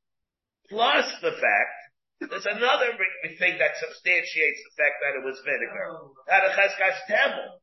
[0.70, 1.80] Plus the fact,
[2.20, 2.97] there's another
[3.39, 5.88] thing that substantiates the fact that it was vinegar.
[5.89, 6.14] Oh.
[6.28, 7.62] Now the cheskas tebel.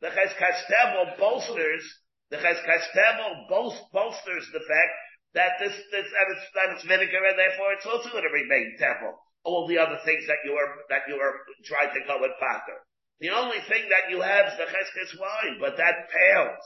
[0.00, 1.84] The cheskas tebel bolsters,
[2.30, 3.46] the cheskas tebel
[3.92, 4.94] bolsters the fact
[5.38, 8.74] that this, this, that it's, that it's vinegar and therefore it's also going to remain
[8.74, 9.14] tebel.
[9.46, 12.82] All the other things that you are, that you are trying to go with pater.
[13.22, 16.62] The only thing that you have is the cheskas wine, but that pales.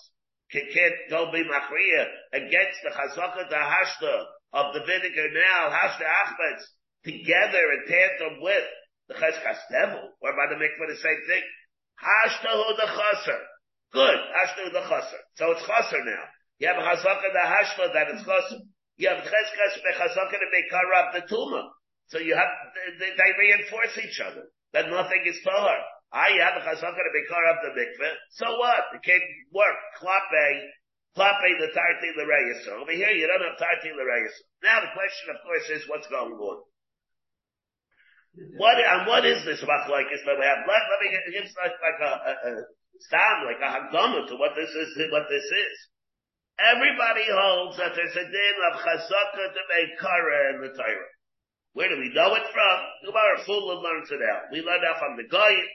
[0.52, 4.16] Can't, don't be machriya against the chazaka the hashta
[4.52, 6.64] of the vinegar now, hashta achmetz,
[7.04, 8.68] together in tandem with
[9.08, 11.44] the cheskas tevel, or to make for the same thing.
[12.00, 13.40] Hashta hu the chaser.
[13.92, 14.18] Good.
[14.36, 15.20] Hashta hu the chaser.
[15.36, 16.24] So it's chaser now.
[16.62, 18.62] You have chazaka the hashta that is chaser.
[18.94, 21.74] You have cheskas bechazaka the bekara of the tuma.
[22.06, 22.54] So you have,
[23.02, 24.46] they, they reinforce each other.
[24.70, 25.74] That nothing is tahar.
[26.14, 28.14] I have a chazaka to be car up the mikveh.
[28.38, 28.94] So what?
[28.94, 29.74] It can't work.
[29.98, 30.46] Klape,
[31.18, 32.62] klape the tarti l'reyes.
[32.78, 34.34] Over here, you don't have tarti l'reyes.
[34.62, 36.58] Now the question, of course, is what's going on?
[38.54, 40.62] What and what is this machlokes that we have?
[40.62, 44.70] Let, let me give like, like a, a, a like a hagdama to what this
[44.70, 44.94] is.
[45.10, 45.76] What this is.
[46.60, 51.12] Everybody holds that there's a din of chazaka to make kara in the Torah.
[51.72, 52.78] Where do we know it from?
[53.08, 54.52] Gemara Full learns it out.
[54.52, 55.68] We learned out from the Goyim.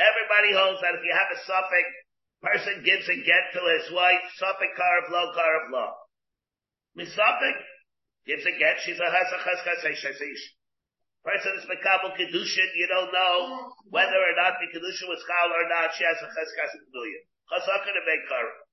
[0.00, 1.86] Everybody holds that if you have a suffix,
[2.40, 5.92] person gives a get to his wife, suffix car of law, car of law.
[6.96, 7.58] Misafik
[8.26, 9.84] gives a get, she's a hasachas
[11.24, 15.68] Person is mekabel kedushin, you don't know whether or not the kedushin was chal or
[15.68, 17.22] not, she has a cheskas kedushin.
[17.52, 18.63] Chasaka to make car.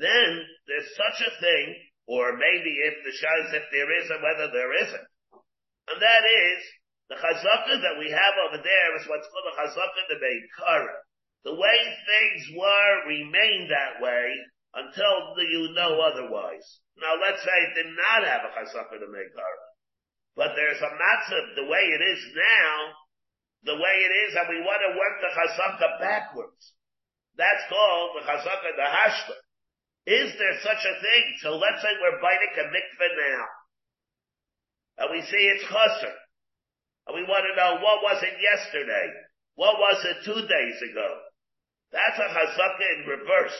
[0.00, 0.28] Then
[0.64, 1.76] there's such a thing,
[2.08, 5.08] or maybe if the shaz, if there is and whether there isn't.
[5.92, 6.60] And that is,
[7.12, 10.96] the chazaka that we have over there is what's called a chazaka the Beikara.
[11.44, 14.24] The way things were remain that way
[14.72, 16.64] until you know otherwise.
[16.96, 19.66] Now let's say it did not have a chazaka the Beikara.
[20.36, 22.72] But there's a matzah, the way it is now,
[23.64, 26.72] the way it is, and we want to work the chazaka backwards.
[27.36, 29.36] That's called the chazaka the hashta.
[30.06, 31.24] Is there such a thing?
[31.42, 33.44] So let's say we're biting a mikveh now.
[35.00, 36.16] And we see it's chaser.
[37.06, 39.08] And we want to know what was it yesterday?
[39.56, 41.08] What was it two days ago?
[41.92, 43.58] That's a chazaka in reverse.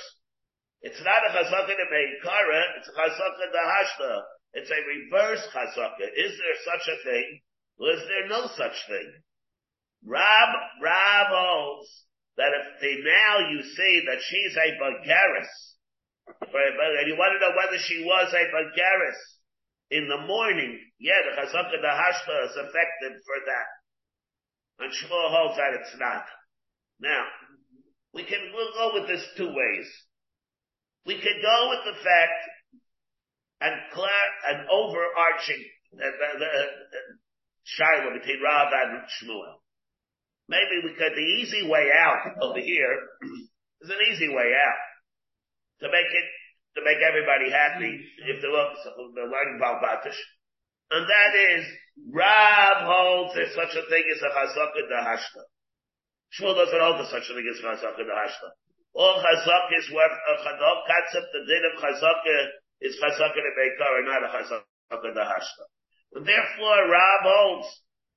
[0.82, 4.22] It's not a chazaka in Meikara, it's a chazaka the Hashta.
[4.55, 6.07] It's a reverse chazaka.
[6.16, 7.41] Is there such a thing?
[7.78, 9.12] Or is there no such thing?
[10.05, 10.49] Rab,
[10.80, 11.88] Rab holds
[12.36, 15.70] that if they, now you see that she's a Bagaris,
[16.39, 19.20] and you want to know whether she was a Bagaris,
[19.91, 23.68] in the morning, yeah, the chazaka the hashta is effective for that.
[24.78, 26.24] And Shmuel holds that it's not.
[27.01, 27.24] Now,
[28.14, 29.89] we can, we'll go with this two ways.
[31.07, 32.41] We can go with the fact
[33.61, 35.64] and clear an overarching
[35.99, 36.66] uh, uh, uh,
[37.64, 39.59] shiloh between Rav and Shmuel.
[40.49, 42.95] Maybe we could, the easy way out over here
[43.83, 44.89] is an easy way out.
[45.81, 46.28] To make it
[46.76, 47.91] to make everybody happy
[48.31, 48.70] if they look,
[49.14, 50.18] they're learning about Batish.
[50.91, 51.64] And that is,
[52.11, 55.43] Rav holds there's such a thing as a chazaka dahashta.
[56.35, 58.49] Shmuel doesn't hold there's such a thing as a chazaka dahashta.
[58.95, 62.37] All chazaka is worth a chadok concept, the din of chazaka
[62.83, 65.64] is chazaka de beikar and not a chazaka dahashta.
[66.14, 67.68] And therefore, Rav holds,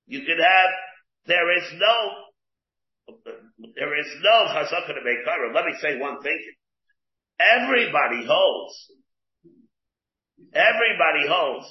[0.07, 0.71] you can have,
[1.25, 1.95] there is no,
[3.75, 5.53] there is no chazaka de beikar.
[5.53, 6.39] Let me say one thing.
[7.43, 8.75] Everybody holds.
[10.53, 11.67] Everybody holds.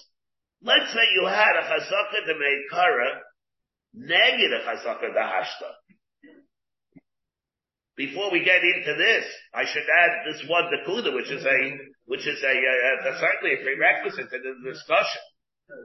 [0.62, 3.10] Let's say you had a chazaka de meikara,
[3.94, 5.70] negative chazaka de hashta.
[7.96, 11.58] Before we get into this, I should add this one nakuda, which is a,
[12.06, 15.22] which is a, uh, certainly a prerequisite to the discussion.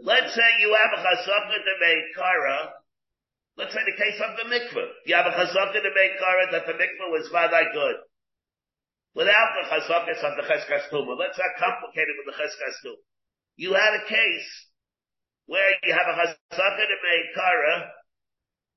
[0.04, 2.60] Let's say you have a chazaka de meikara,
[3.58, 4.90] let's say the case of the mikveh.
[5.06, 8.07] You have a chazaka de meikara that the mikveh was vaday good
[9.18, 11.18] without the chazakas of the cheskas tuma.
[11.18, 13.01] Let's not complicate it with the cheskas tuma.
[13.57, 14.49] You had a case
[15.49, 17.76] where you have a chazaka de meikara,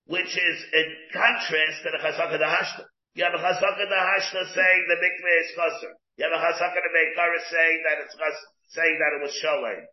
[0.09, 2.89] which is in contrast to the chazaka de hashta.
[3.13, 5.93] You have a chasaka the hashla saying the mikveh is chaser.
[6.17, 8.17] You have a chasaka the meikara saying that it's
[8.73, 9.85] saying that it was sholem.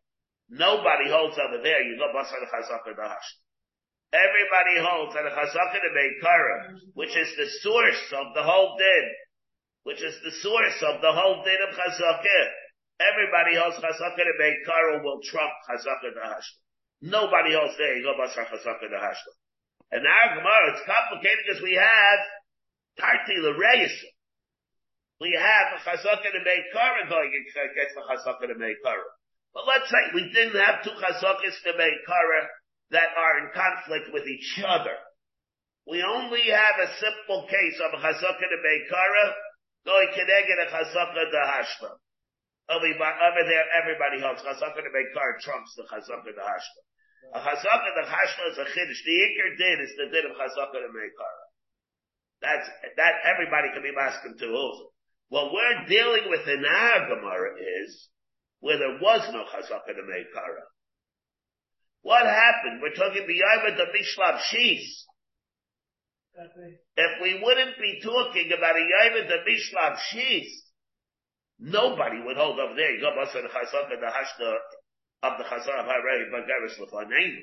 [0.47, 1.83] Nobody holds over there.
[1.83, 3.39] You go basar the chasaka the hashla.
[4.15, 9.05] Everybody holds that a chasaka the meikara, which is the source of the whole din,
[9.87, 12.39] which is the source of the whole din of chasaka.
[12.99, 16.59] Everybody holds chasaka the meikara will trump chasaka the hashla.
[17.07, 17.95] Nobody else there.
[17.95, 19.33] You go basar chasaka the hashla.
[19.95, 22.19] And our Gemara, it's complicated because we have
[22.99, 23.95] Tarti L'Reis.
[25.23, 29.07] We have a to make kara going against the chazaka to kara.
[29.55, 32.41] But let's say we didn't have two chazakas to kara
[32.91, 34.99] that are in conflict with each other.
[35.87, 38.59] We only have a simple case of a chazaka to
[38.91, 39.46] kara
[42.67, 46.83] Over there, everybody holds chazaka to make kara trumps the chazaka to hashla.
[47.33, 49.01] A chazaka the hashla is a chiddush.
[49.07, 51.45] The ikr din is the din of chazaka to make kara.
[52.41, 52.67] That's,
[52.97, 54.91] that everybody can be masking to also.
[55.29, 58.09] What we're dealing with in our Gemara is
[58.59, 60.67] where there was no chazaka to make kara.
[62.01, 62.81] What happened?
[62.81, 65.05] We're talking beyond the Mishlav Shis.
[66.37, 70.45] If we wouldn't be talking about a Yaiva the Mishlav Shis,
[71.57, 72.93] nobody would hold over there.
[72.93, 74.53] You go bust the chazaka the hashda
[75.23, 77.41] of the chazaka of Harei Bagaris Lefaneinu.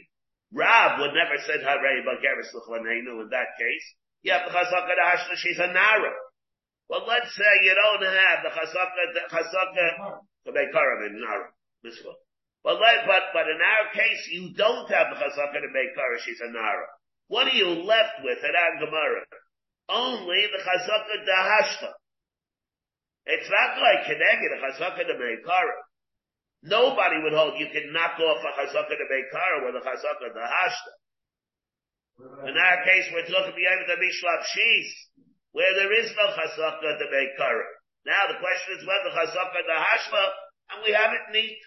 [0.53, 3.87] Rab would never said Harei Bagaris Lefaneinu in that case.
[4.23, 6.15] You have the chazaka the hashda, she's a nara.
[6.89, 11.51] But let's say you don't have the chazaka, the chazaka, to make kara in nara,
[11.83, 12.15] mitzvah.
[12.63, 16.41] But, but, but in our case, you don't have the chazaka to make kara, she's
[16.41, 16.87] a nara.
[17.29, 19.25] What are you left with at our Gemara?
[19.89, 21.91] Only the chazaka the hashta.
[23.27, 25.77] It's not like Keneged, the chazaka to make kara.
[26.63, 30.33] Nobody would hold you can knock off a chazaka to make kara with a chazaka
[30.33, 30.93] the hashta.
[32.49, 34.89] In our case, we're talking beyond the Mishlav Shis,
[35.53, 37.65] where there is no chazaka to make kara.
[38.07, 40.25] Now the question is whether chazaka the hashla,
[40.71, 41.61] and we have it neat.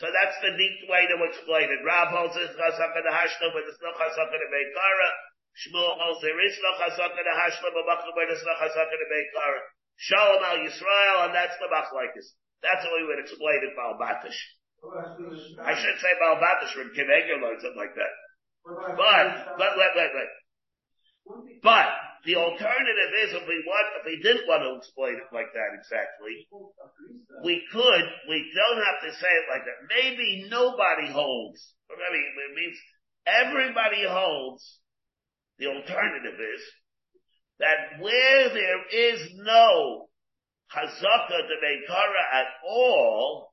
[0.00, 1.84] So that's the neat way to explain it.
[1.84, 4.72] Rab holds it's chazaka the hashla, but there's no chazaka to make.
[5.60, 9.28] Shmuel holds there is no chazaka the hashla, but where there's no chazaka to make.
[10.00, 12.32] Shalom al Yisrael, and that's the machlekes.
[12.64, 14.40] That's how we would explain it, Balbatish.
[15.60, 18.12] I should say Balbatish when Akiva Eiger learns it like that.
[18.64, 18.96] But,
[19.60, 21.60] but, wait, wait, wait.
[21.62, 21.92] But,
[22.24, 25.72] the alternative is if we want, if we didn't want to explain it like that
[25.76, 26.46] exactly,
[27.44, 29.88] we could, we don't have to say it like that.
[29.88, 31.74] Maybe nobody holds.
[31.90, 32.76] I mean, it means
[33.26, 34.78] everybody holds.
[35.58, 36.62] The alternative is
[37.58, 40.08] that where there is no
[40.72, 43.50] chazaka de Meikara at all,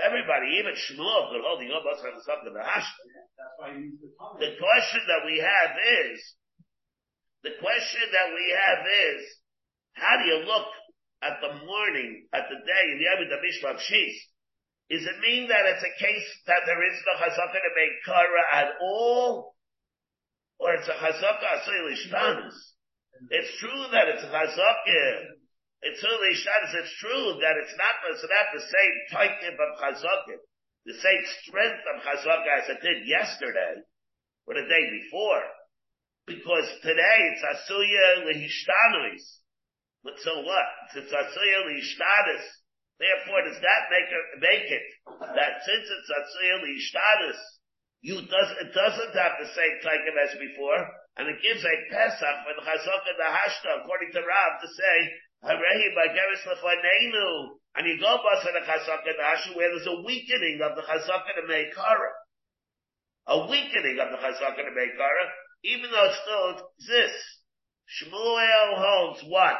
[0.00, 3.04] Everybody, even Shmuel, could hold the Yom Chazaka the Hashta.
[4.40, 6.34] The question that we have is,
[7.42, 9.20] the question that we have is,
[9.94, 10.68] how do you look
[11.22, 14.16] at the morning, at the day, in the the Mishmav Shis?
[14.90, 18.44] Does it mean that it's a case that there is no chazaka to make kara
[18.52, 19.54] at all?
[20.58, 22.56] Or it's a chazaka asay lishtanis?
[23.30, 25.38] It's true that it's a chazaka
[25.82, 30.36] it's shows it's true that it's not, it's not the same type of chazaka,
[30.84, 33.80] the same strength of chazaka as it did yesterday,
[34.46, 35.42] or the day before.
[36.26, 39.24] Because today it's asuya lehishtanis.
[40.04, 40.68] But so what?
[40.96, 42.44] It's asuya lehishtanis.
[43.00, 44.86] Therefore, does that make it, make it
[45.34, 47.40] that since it's asuya lehishtanis,
[48.02, 50.80] you does, it doesn't have the same type as before,
[51.16, 54.96] and it gives a pesach for the chazaka the hashta, according to Rav, to say
[55.44, 57.56] Harehi Bageris Lefaneinu.
[57.76, 61.42] And you go bus the Chazaka Dashu where there's a weakening of the Chazaka to
[61.48, 62.12] Meikara.
[63.26, 65.24] A weakening of the Chazaka to Meikara,
[65.64, 67.26] even though it still exists.
[67.90, 69.58] Shmuel holds what?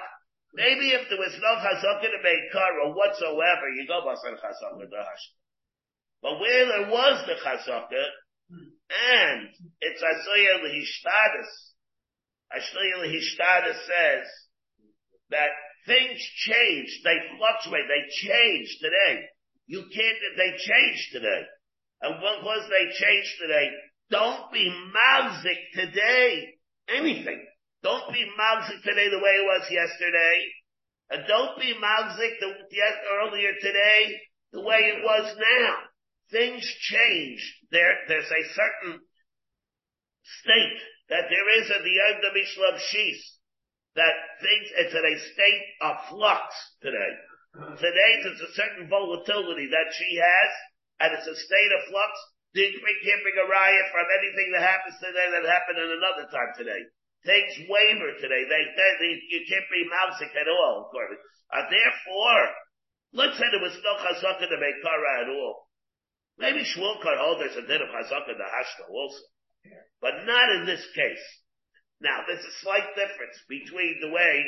[0.55, 5.31] Maybe if there was no Chazaka to Meikara whatsoever, you go the Chazaka Dashu.
[6.23, 8.05] But where there was the Chazaka,
[8.51, 9.49] and
[9.81, 11.51] it's Asaya Lehishtadas,
[12.53, 14.27] Asaya Lehishtadas says
[15.31, 15.51] that
[15.87, 17.01] Things change.
[17.05, 17.89] They fluctuate.
[17.89, 19.25] They change today.
[19.67, 21.43] You can't, they change today.
[22.03, 23.71] And because they change today,
[24.11, 26.55] don't be mavzik today.
[26.89, 27.47] Anything.
[27.83, 30.37] Don't be mavzik today the way it was yesterday.
[31.11, 32.53] And don't be mavzik the,
[33.23, 34.21] earlier today
[34.53, 35.75] the way it was now.
[36.31, 37.41] Things change.
[37.71, 39.01] There, there's a certain
[40.43, 43.19] state that there is at the end of Islam Shis
[43.97, 47.13] that things, it's in a state of flux today.
[47.83, 50.51] Today, it's a certain volatility that she has,
[51.03, 52.13] and it's a state of flux.
[52.55, 56.51] We can't bring a riot from anything that happens today that happened in another time
[56.59, 56.83] today.
[57.23, 58.43] takes waiver today.
[58.49, 61.21] They, they, they you can't be mousic at all, according.
[61.53, 62.43] And uh, therefore,
[63.13, 65.69] let's say there was no chazaka to make kara at all.
[66.39, 69.25] Maybe Shmuel could hold there's a din of chazaka to hashta also.
[70.01, 71.27] But not in this case.
[72.01, 74.41] Now, there's a slight difference between the way,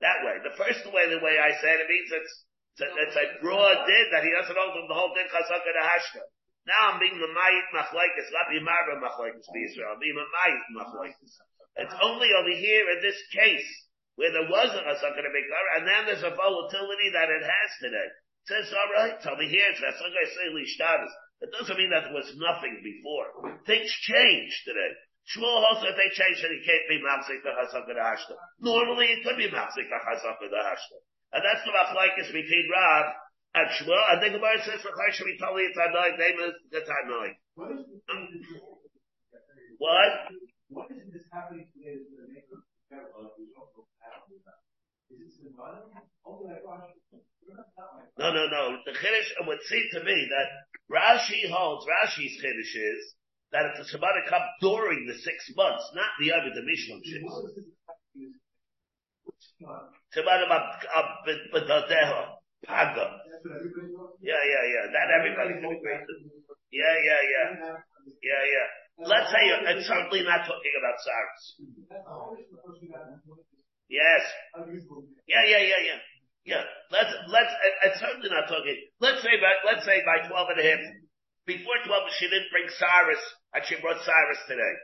[0.00, 0.38] that way.
[0.46, 2.34] The first way, the way I said it means it's,
[2.78, 5.84] it's a, it's a broad din that he doesn't hold the whole din chazaka to
[5.84, 6.24] hashta.
[6.64, 9.92] Now I'm being the mayit machlekes, not the marba machlekes be Israel.
[9.92, 11.32] I'm being a mayit machlekes.
[11.76, 13.68] It's only over here in this case
[14.16, 18.08] where there wasn't a to make and then there's a volatility that it has today.
[18.08, 21.12] It says, all right, tell me here, it's chazaka say lishtavis.
[21.42, 23.58] It doesn't mean that there was nothing before.
[23.66, 24.92] Things changed today.
[25.28, 28.36] Shmuel also they changed and he can't be Mapsik the Chazaka the Hashta.
[28.60, 30.96] Normally it could be Mapsik the Chazaka the Hashta.
[31.32, 33.12] And that's the Machlaikis between Rav
[33.54, 34.02] and Shmuel.
[34.10, 37.38] And the Gemara says for Chai Shemi Tali it's Tanoi, is the Tanoi.
[39.78, 40.12] What?
[40.68, 43.46] What is this happening today to the maker of the
[45.14, 45.86] Is it symbolic?
[48.18, 48.78] No, no, no.
[48.86, 50.48] The Chiddush would seem to me that
[50.90, 53.14] Rashi holds, Rashi's Chiddush is
[53.52, 56.98] that if the Shabbat come during the six months, not the other the Mishnah
[60.14, 60.42] Shabbat
[62.66, 63.23] Paga.
[64.20, 64.84] Yeah, yeah, yeah.
[64.92, 66.00] That everybody can agree.
[66.72, 67.48] Yeah, yeah, yeah.
[68.22, 68.68] Yeah, yeah.
[69.04, 69.42] Let's say
[69.74, 71.42] it's certainly not talking about Searos.
[73.90, 74.22] Yes.
[75.26, 76.00] Yeah, yeah, yeah, yeah.
[76.44, 77.52] Yeah, let's, let's,
[77.88, 80.82] it's certainly not talking, let's say by, let's say by 12 and a half,
[81.48, 83.24] before 12 she didn't bring Searos,
[83.56, 84.74] and she brought Searos today.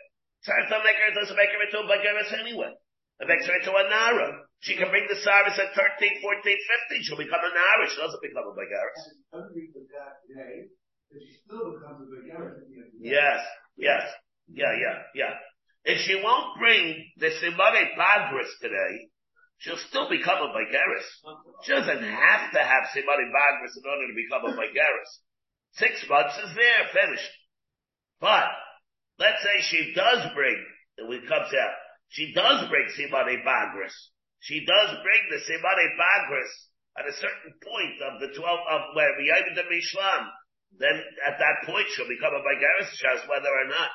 [0.41, 2.73] Searos doesn't make her, doesn't make her into a Bagaris anyway.
[3.21, 4.49] It makes her into a Nara.
[4.61, 8.21] She can bring the Searos at 13, 14, 15, she'll become an Nara, she doesn't
[8.21, 9.01] become a Bagaris.
[13.01, 13.41] Yes,
[13.77, 14.05] yes,
[14.53, 15.35] yeah, yeah, yeah.
[15.85, 19.09] If she won't bring the Simone Bagris today,
[19.65, 21.09] she'll still become a Bagaris.
[21.65, 25.13] She doesn't have to have Simone Bagris in order to become a Bagaris.
[25.73, 27.33] Six months is there, finished.
[28.21, 28.45] But,
[29.19, 30.59] let's say she does bring,
[30.99, 31.77] and it comes out,
[32.09, 33.97] she does bring Simone Bagris.
[34.41, 36.53] She does bring the Simone Bagris
[36.97, 40.23] at a certain point of the 12, of where we the Mishlam.
[40.79, 43.91] Then at that point she'll become a Bagaris, just whether or not.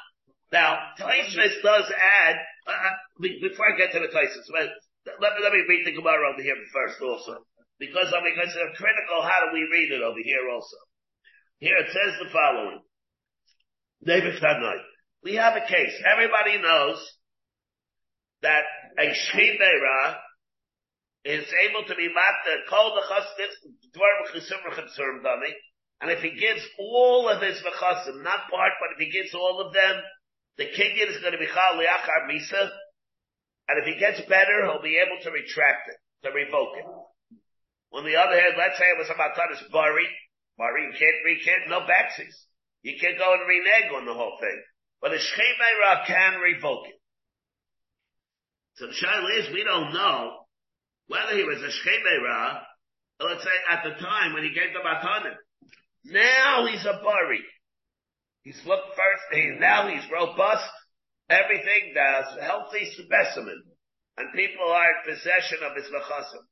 [0.52, 2.36] Now, Taisvis does add,
[2.68, 6.32] uh, uh before I get to the Taisvis, let me, let me read the Gemara
[6.32, 7.46] over here first also.
[7.80, 10.78] Because, I mean, it's critical, how do we read it over here also?
[11.60, 12.82] Here it says the following.
[14.04, 14.78] David Tanai.
[15.24, 15.94] We have a case.
[16.06, 17.02] Everybody knows
[18.42, 18.64] that
[19.00, 20.16] a Shemera
[21.26, 23.50] is able to be matter, uh, called the chastis,
[26.02, 29.60] and if he gives all of his v'chasim, not part, but if he gives all
[29.66, 30.04] of them,
[30.58, 32.70] the kinyan is going to be chal liachar misa,
[33.68, 35.98] and if he gets better, he'll be able to retract it,
[36.28, 36.86] to revoke it.
[37.98, 40.06] On the other hand, let's say it was about Tanis Bari.
[40.58, 42.38] Bari, can't, you no backsies.
[42.84, 44.64] You can't go and renege on the whole thing.
[45.02, 47.02] But a Shchemeira can revoke it.
[48.76, 50.45] So the shaila is, we don't know
[51.08, 52.62] whether he was a Shchemeira,
[53.20, 55.36] let's say at the time when he gave the Matanim.
[56.06, 57.44] Now he's a Bari.
[58.44, 60.70] He's looked first, he, now he's robust,
[61.30, 63.64] everything does, healthy specimen,
[64.18, 66.46] and people are in possession of his vachasim.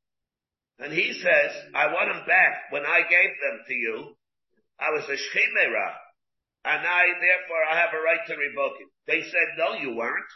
[0.80, 2.72] And he says, I want them back.
[2.72, 4.18] When I gave them to you,
[4.80, 5.89] I was a shchimera,
[6.66, 8.89] and I, therefore, I have a right to revoke it.
[9.06, 10.32] They said, no, you weren't.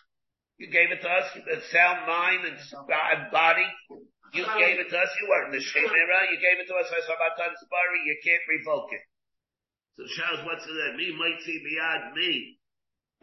[0.58, 2.58] You gave it to us, a sound mind and,
[3.32, 3.66] body.
[4.34, 7.00] You gave it to us, you weren't the shchimera, you gave it to us, I
[7.06, 9.02] saw about you can't revoke it.
[9.98, 10.96] So Shaz, what's that?
[10.98, 12.60] Me might see beyond me.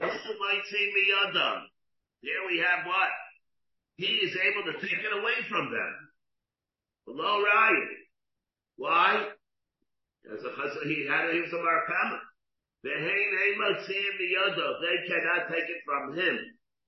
[0.01, 1.71] Who might see me undone?
[2.21, 3.11] Here we have what?
[3.97, 5.93] He is able to take it away from them.
[7.07, 7.89] Below Ryan.
[8.77, 9.29] Why?
[10.33, 10.51] As a
[10.89, 12.19] he had he was a markama.
[12.83, 12.91] They
[15.07, 16.39] cannot take it from him.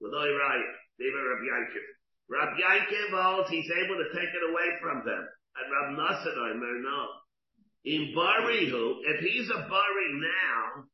[0.03, 0.75] Ryan.
[0.99, 1.87] They were Rabbi Yankiv.
[2.29, 5.25] Rabbi Yankiv holds he's able to take it away from them.
[5.57, 7.01] And Rabbi Nassadai, no.
[7.85, 10.85] In Barihu, if he's a Bari now,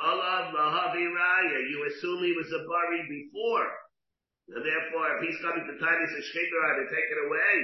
[0.00, 3.68] Allah Lahavi Raya, you assume he was a Bari before.
[4.48, 7.54] And therefore, if he's coming to Titus and Shkidra to take it away,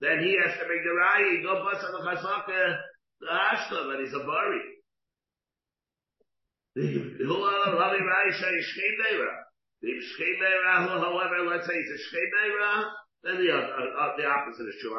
[0.00, 2.76] then he has to make the Raya, go bust on the Chazaka,
[3.20, 4.64] the Ashta, that he's a Bari.
[7.22, 8.54] Who Allah Lahavi Raya say
[9.82, 10.84] Shkidra?
[10.84, 12.90] If however, let's say he's a Shkidra,
[13.24, 14.94] then the, uh, uh, the opposite is true.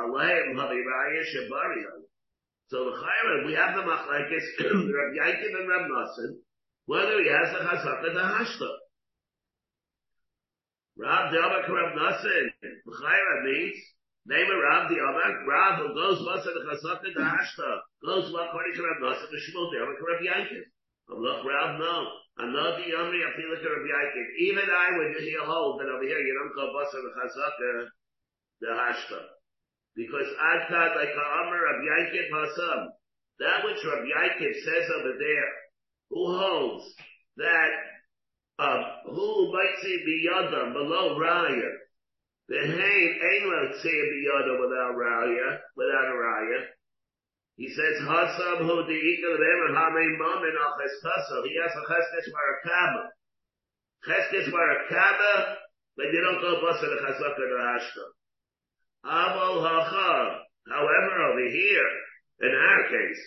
[2.67, 6.31] So the Chayra, we have the Machlaikis, Rabbi Yaakov and Rabbi Nassim,
[6.85, 8.69] whether he has the Chazaka the Hashta.
[10.97, 12.51] Rav the Amar Rav the
[12.87, 13.77] B'chayra means,
[14.25, 18.73] name of Rav the Amar, Rav who goes Masa the Chasaka the Hashta, goes according
[18.75, 20.63] to Rav Nasin, the Shmuel the Rav Yankiv.
[21.09, 22.22] Look, Rav, no.
[22.37, 26.33] Another Yomri, I feel like a Even I would hear hold that over here you
[26.33, 27.87] don't call Masa the Chasaka
[28.61, 29.19] the Hashka.
[29.95, 32.87] Because Adkad like Amar Rav Yankiv Hasam,
[33.39, 35.51] that which Rav Yankiv says over there,
[36.09, 36.85] who holds
[37.37, 37.69] that
[38.59, 41.69] uh, who might say biyadam below raya.
[42.49, 46.59] The hain ain't to say biyadam without raya, without a raya.
[47.55, 51.45] He says hasam who the ikal remer hamein mamin al cheskasa.
[51.45, 53.03] He has a cheskes marakaba.
[54.07, 55.55] Cheskes marakaba,
[55.95, 58.05] but you don't go bust the chazaka the hashta.
[59.03, 60.39] Amal hacha.
[60.67, 61.89] However, over here,
[62.41, 63.21] in our case,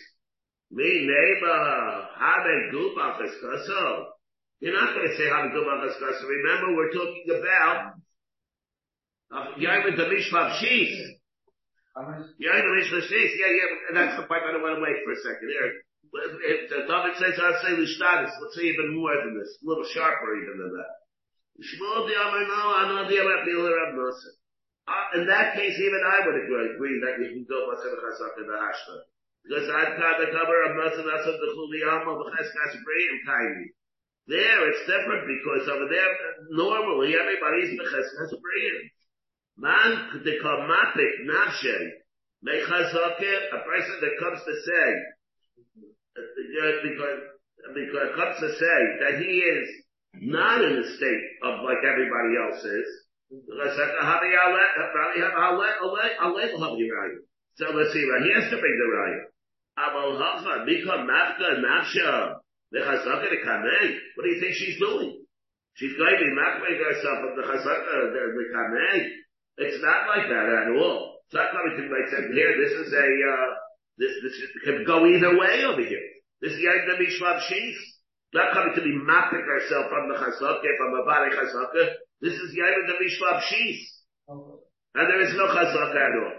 [0.71, 4.05] me neighbor hamein gupa cheskasa.
[4.59, 7.93] You're not going to say do about this Remember, we're talking about
[9.31, 10.65] uh, Yaim the Mishmav Shis.
[10.65, 11.13] Yaim the Mishmav Shis.
[13.37, 15.49] Yeah, yeah, and that's the part I don't want to wait for a second.
[15.49, 19.83] If the David says, I'll say Lishtadis, let's say even more than this, a little
[19.83, 20.93] sharper even than that.
[23.97, 24.33] Nosson.
[24.87, 27.67] Uh, in that case, even I would agree that you can go
[28.39, 29.03] in the Hashta.
[29.43, 30.57] Because I'd the cover
[31.03, 32.71] the B'cheskas.
[34.27, 36.11] There it's different because over there
[36.51, 38.91] normally everybody's brilliant.
[39.57, 41.77] Man the kamapik nafshe
[42.45, 44.87] mechazake a person that comes to say
[46.83, 47.19] because
[47.73, 49.67] because comes to say that he is
[50.21, 53.07] not in a state of like everybody else is.
[53.29, 53.35] So
[57.73, 58.23] let's see, right?
[58.23, 59.21] He has to bring the raya.
[59.77, 62.39] Aval hacha, become mafka nafsha.
[62.71, 63.99] The chazaka the kamei.
[64.15, 65.25] What do you think she's doing?
[65.73, 69.26] She's going to be makmei herself of the chazaka, the kamei.
[69.57, 71.17] It's not like that at all.
[71.25, 73.49] It's not coming to me like saying, here, this is a, uh,
[73.97, 76.07] this, this can go either way over here.
[76.41, 77.75] This is Yain Mishmav Shis.
[78.33, 81.97] Not coming to be mapping herself from the chazaka, from the body chazaka.
[82.21, 83.81] This is Yain Mishmav Shis.
[84.29, 86.37] And there is no chazaka at all.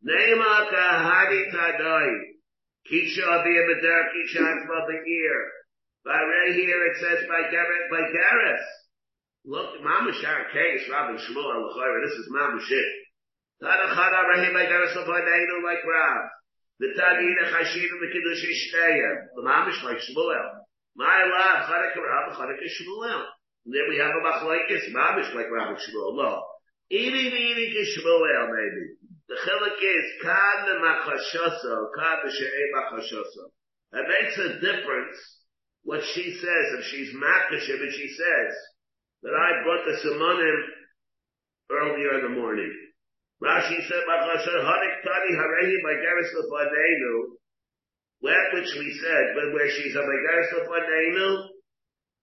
[0.00, 2.10] Neima kahari tadai.
[2.90, 5.40] Kisha abiyah medar, kisha atzma be'ir.
[6.04, 8.66] By right here it says by Gareth, by Gareth.
[9.44, 12.88] Look, Mamash our case, Rabbi Shmuel al this is Mamash it.
[13.60, 16.24] Tana Chada Rahim by Gareth Sopadainu like Rab.
[16.80, 19.36] The Tadina the Kiddush Ishtaya.
[19.36, 20.64] The Mamash like Shmuel.
[20.96, 23.20] My Allah, Chadaka Rab, Chadaka Shmuel.
[23.66, 26.16] And then we have a Machlaikis, Mamash like Rabbi Shmuel.
[26.16, 26.42] No.
[26.88, 28.96] Eating, eating is Shmuel maybe.
[29.28, 33.52] The chilik is kan the machashoso, kan the she'e machashoso.
[33.92, 35.16] It makes a difference
[35.82, 38.54] what she says, if she's makashim and she says
[39.24, 40.58] that I brought the simanim
[41.72, 42.68] earlier in the morning.
[43.40, 47.40] Rashi said, Harik Tani Harehi Magaris Lefanenu,
[48.20, 51.28] that which we said, but where she's a Magaris Lefanenu,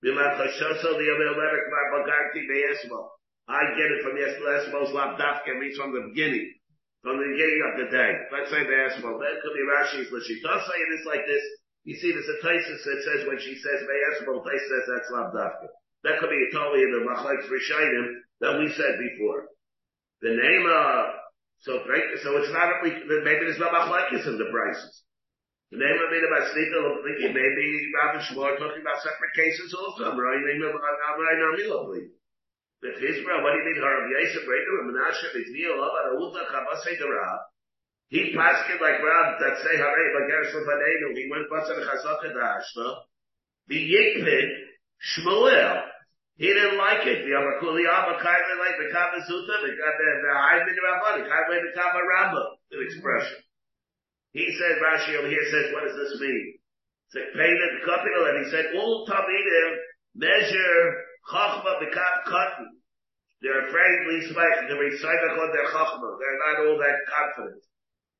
[0.05, 3.09] B'machashoso the Amelech Bagarti Be'esmo.
[3.49, 6.53] I get it from Yesmo's Labdafka, reads from the beginning,
[7.01, 8.11] from the beginning of the day.
[8.31, 9.17] Let's say Be'esmo.
[9.17, 11.41] That could be Rashi's, but she does say it is like this,
[11.83, 15.80] you see, there's a Taisus that says when she says Vayasbal, Tais says that's Labdafka.
[16.03, 19.53] That could be a totally in the Machlaik Rishonim that we said before.
[20.21, 21.03] The name, uh,
[21.61, 25.03] so, so it's not, maybe there's no Machlaikis in the prices.
[25.71, 30.03] The name of it about Sneaker, thinking maybe Rabbi Shmuel talking about separate cases also.
[30.03, 32.11] Of Amray Namilabli.
[32.81, 33.79] The Chizra, what do you mean?
[33.79, 37.39] Harav Yosef, Reder, Menashe, Bezniel, Lava, Uda, Chabasei, Rab.
[38.09, 41.15] He passed it like Rab that say Hare Bageres Lefanenu.
[41.15, 43.07] He went Basar Chazaka Dashta.
[43.69, 44.49] The Yikpid
[45.01, 45.81] Shmuel.
[46.37, 47.25] He didn't like it.
[47.25, 51.57] The Amakuli Abba kindly like the Kava Zuta, the the the Aymin Rabba, the kindly
[51.61, 53.41] the Kava Ramba, the expression.
[54.33, 56.57] He said Rashi over here says, what does this mean?
[57.11, 59.69] It's like painted capital, and he said all Tamidim
[60.15, 60.79] measure
[61.29, 62.79] Chachma Bekat Cotton.
[63.41, 66.09] They're afraid least like to recite on their Chachma.
[66.17, 67.63] They're not all that confident.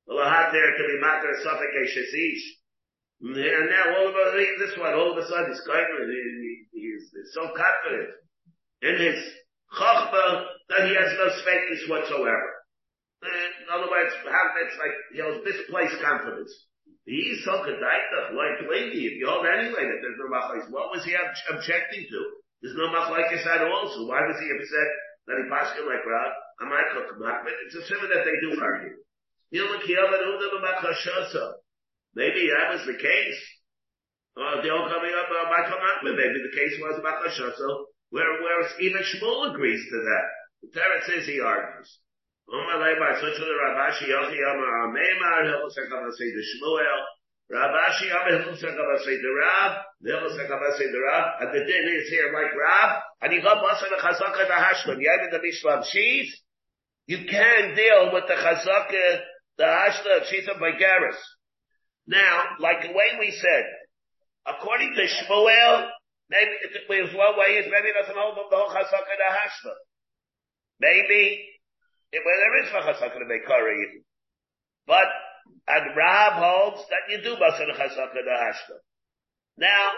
[0.06, 2.44] Well, a there to be matter suffocate shesish.
[3.22, 6.10] And now all of a sudden, this one, all of a sudden, he's kind of,
[7.12, 8.10] he's so confident
[8.82, 9.18] in his
[9.76, 12.48] chachma that he has no space whatsoever.
[13.22, 14.96] In other words, it's like,
[15.46, 16.50] misplaced confidence.
[17.06, 21.04] He's so kedaitach, like lady, if you hold anyway that there's no machlais, what was
[21.04, 22.20] he objecting to?
[22.62, 24.88] There's no machlais at all, so why was he upset
[25.26, 26.32] that he passed him like Rab?
[26.62, 27.18] I might cook
[27.66, 29.02] It's a simmer that they do argue.
[32.14, 33.40] Maybe that was the case.
[34.32, 35.44] Uh, they all coming up, uh,
[36.02, 37.84] maybe the case was about Chashoso.
[38.10, 40.28] Where, where even Shmuel agrees to that.
[40.62, 41.98] The Torah says he argues.
[42.48, 42.68] And
[51.52, 55.08] the din is here like Rab, and you got Basa the Chazaka the Hashlam, you
[55.10, 56.34] have the Mishlam Sheath,
[57.06, 59.20] you can deal with the Chazaka,
[59.58, 61.18] the Hashlam, Sheath of Bagaris.
[62.06, 63.64] Now, like the way we said,
[64.46, 65.88] according to Shmuel,
[66.30, 66.52] maybe
[66.88, 69.74] there's one way is maybe it doesn't hold up the whole chasaka the hashla.
[70.80, 71.44] Maybe
[72.12, 74.04] it, well, there is for chasaka to make curry,
[74.86, 75.06] but
[75.68, 78.78] and Rab holds that you do basa the chasaka the hashla.
[79.58, 79.90] Now,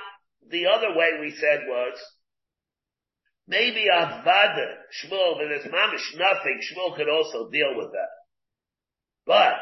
[0.50, 1.94] the other way we said was
[3.46, 4.66] maybe avada
[5.02, 6.60] Shmuel, but there's mamish nothing.
[6.60, 8.12] Shmuel could also deal with that,
[9.26, 9.54] but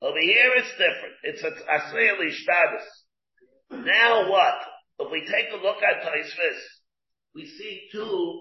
[0.00, 1.14] over here it's different.
[1.24, 2.97] It's a asayli status.
[3.70, 4.58] Now what?
[5.00, 6.60] If we take a look at Taisvis,
[7.34, 8.40] we see two.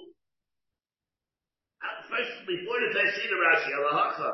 [2.10, 4.32] First, before the Taisina Rashi, Alahacha,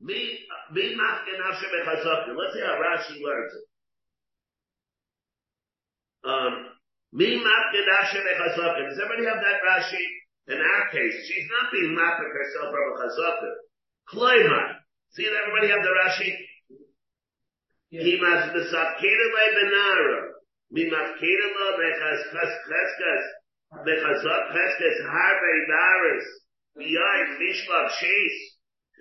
[0.00, 0.38] me,
[0.72, 2.34] me machken Hashem echazakir.
[2.34, 3.66] Let's see how Rashi learns it.
[6.24, 6.66] Um,
[7.12, 8.88] me Hashem echazakir.
[8.88, 10.04] Does everybody have that Rashi?
[10.48, 13.54] In our case, she's not being machken herself from a chazakir.
[14.08, 14.76] Kloimar.
[15.12, 16.32] See that everybody have the Rashi?
[17.92, 20.29] Kimas mesakira le benara.
[20.29, 20.29] Mimafkira lo
[20.72, 23.24] bechas cheskas.
[23.86, 24.44] Bechazot.
[26.78, 28.36] B'yayim mishlav sheis.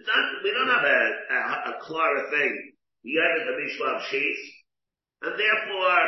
[0.08, 1.40] Not, we don't have a, a,
[1.72, 2.74] a clear thing.
[3.06, 4.42] B'yayim the mishlav sheis.
[5.22, 6.02] And therefore,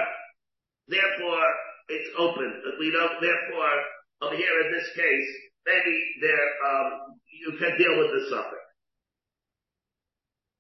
[0.88, 1.46] therefore,
[1.90, 2.62] it's open.
[2.80, 3.76] We don't, therefore,
[4.22, 5.30] over here in this case,
[5.66, 8.62] maybe there, um, you can deal with the suffix.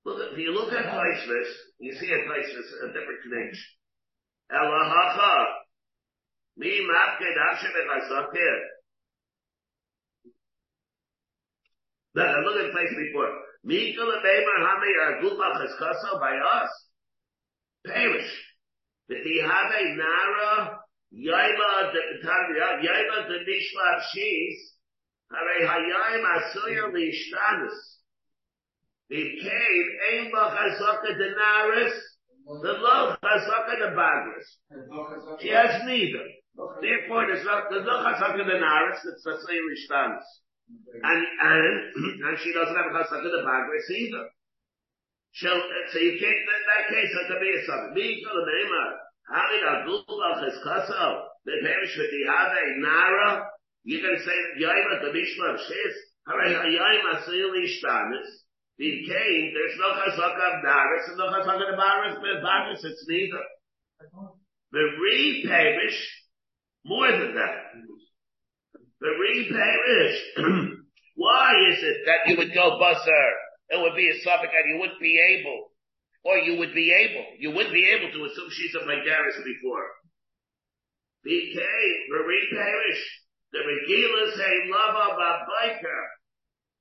[0.03, 1.49] Look, if you look at Taisvis,
[1.79, 3.63] you see at Taisvis a different connection.
[4.51, 5.45] Elahacha.
[6.57, 8.59] Mi mapke dashem echasakir.
[12.13, 13.31] Now, look at place before.
[13.63, 16.69] Mi kulabemer hame argupa chaskaso by us.
[17.87, 18.31] Perish.
[19.09, 20.79] V'tihave nara
[21.13, 21.93] yaima
[22.83, 24.57] yaima the nishlat shis.
[25.31, 27.77] Hare hayayim asuya lishtanus.
[29.09, 31.97] Became ein b'chazaka denaris,
[32.45, 34.47] the lo chazaka the bagris.
[35.41, 36.25] She has neither.
[36.81, 40.27] Therefore, there's no, there's no chazaka denaris, it's the same ishtanis.
[41.03, 41.65] And, and,
[42.27, 44.29] and she doesn't have a chazaka the bagris either.
[45.33, 45.61] She'll,
[45.93, 47.93] so you can't, in that case, it could be a son.
[47.95, 48.99] Me, to the name of,
[49.31, 52.51] Having a gulach is kaso, the perish with the have
[52.83, 53.47] nara,
[54.03, 55.95] going to say, the mishma of shis,
[56.27, 58.27] hare yaima asil ishtanis,
[58.81, 63.45] became, there's no chazaka of Naris and no chazaka of Baris, but Baris it's neither.
[64.71, 65.99] The re-perish,
[66.83, 67.77] more than that.
[68.99, 70.17] The re-perish,
[71.15, 73.29] why is it that you would go busser?
[73.69, 75.69] It would be a suffix and you wouldn't be able,
[76.25, 79.87] or you would be able, you wouldn't be able to assume she's a Megaris before.
[81.23, 83.01] Became, the re-perish,
[83.53, 86.01] the Regilas say lava babiker,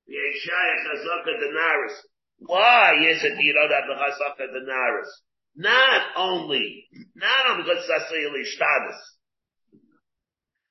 [2.43, 5.11] Why is it you don't have the Chazaka Denaris?
[5.55, 8.99] Not only, not only because the status.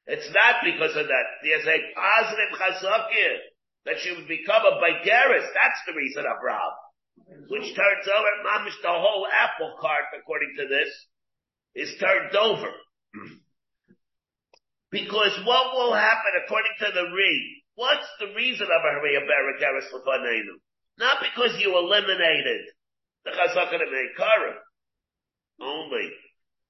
[0.07, 1.27] It's not because of that.
[1.45, 3.29] There's a positive Chazaka
[3.87, 5.47] that she would become a Bagaris.
[5.55, 6.73] That's the reason of Rab.
[7.49, 10.91] Which turns over, mamish, the whole apple cart, according to this,
[11.75, 12.73] is turned over.
[14.91, 17.60] because what will happen according to the Reed?
[17.75, 20.59] What's the reason of a Barakaris Lefanenu?
[20.99, 22.61] Not because you eliminated
[23.25, 24.55] the Chazaka de Meikara.
[25.61, 26.11] Only.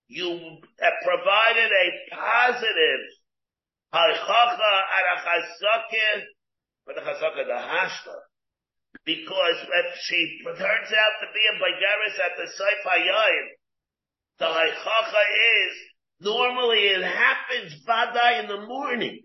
[0.08, 3.02] You have provided a positive
[3.94, 6.22] Haichacha at a Chazaka
[6.84, 8.18] for the Chazaka de Hashla.
[9.04, 12.46] Because if she turns out to be a Bagaris at the
[12.86, 13.46] Hayayim,
[14.38, 15.24] the Haichacha
[15.66, 15.76] is,
[16.20, 19.20] normally it happens Vadai in the morning.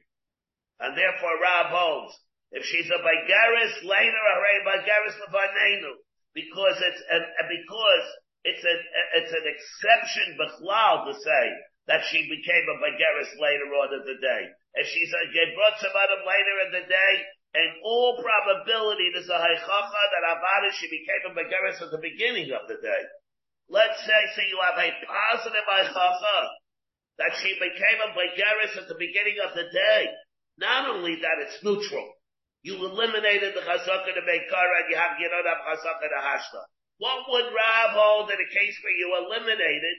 [0.80, 2.14] And therefore Rab holds,
[2.52, 4.36] if she's a Bagaris later, a
[4.68, 5.94] Bagaris Levanenu,
[6.36, 8.08] because it's an, because
[8.44, 8.80] it's an,
[9.18, 11.46] it's an exception Bechlal to say
[11.88, 14.44] that she became a Bagaris later on in the day.
[14.76, 17.14] If she's a Gebrot Shabbatim later in the day,
[17.56, 22.52] in all probability, there's a Haichacha that Avada she became a Bagaris at the beginning
[22.52, 23.04] of the day.
[23.70, 26.38] Let's say, so you have a positive Haichacha
[27.18, 30.12] that she became a Bagaris at the beginning of the day.
[30.58, 32.08] Not only that, it's neutral.
[32.64, 36.64] You eliminated the chazaka to Meikara and you have, you don't have chazaka to Hashla.
[36.98, 39.98] What would Rav hold in a case where you eliminated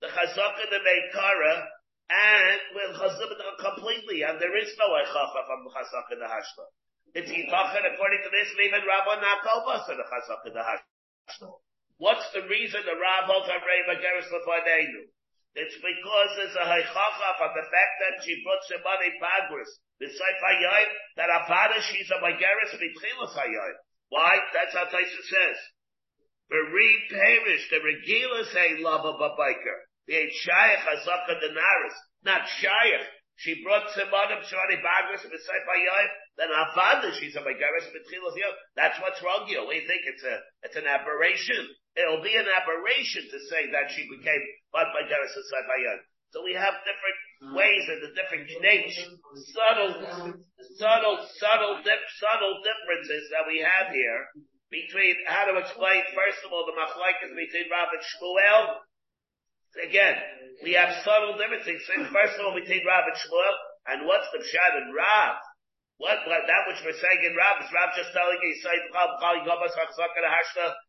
[0.00, 1.66] the chazaka to Meikara
[2.10, 6.66] and with chazim completely, and there is no echacha from chasak in the hashla.
[7.16, 11.56] It's yitachin according to this, even Rabba Nakovas in the chasak in the hashla.
[11.96, 15.08] What's the reason the Rav holds on Reva Geras Lefanenu?
[15.54, 19.70] It's because there's a haichacha from the fact that she brought somebody pagris.
[20.04, 23.76] Besides hayayim, that apada she's a Megeris mitchilas hayayim.
[24.12, 24.36] Why?
[24.52, 25.58] That's how Taisa says.
[26.52, 29.78] Bereed perish, the regila say love of a biker.
[30.06, 31.96] The ain't shayach azaka denaris.
[32.22, 33.08] Not shayach.
[33.36, 38.54] She brought Simanim Shani Bagras B'Seif Hayayim, then Avada, she's a Megaris B'Tchilas Yom.
[38.76, 39.66] That's what's wrong here.
[39.66, 41.66] We think it's a, it's an aberration.
[41.96, 44.42] It'll be an aberration to say that she became
[44.72, 46.00] Bad Megaris B'Seif Hayayim.
[46.34, 48.90] So we have different ways and the different names,
[49.54, 50.34] subtle,
[50.74, 54.34] subtle, subtle, dip, subtle differences that we have here
[54.66, 58.82] between how to explain, first of all, the machlaikas between Rav and Shmuel,
[59.74, 60.14] Again,
[60.62, 61.82] we have subtle differences.
[61.90, 63.54] First of all, between Rav and Shmuel,
[63.90, 65.34] and what's the pshat in Rav?
[65.98, 68.74] What, what, that which we're saying in Rav, is Rav just telling you, say,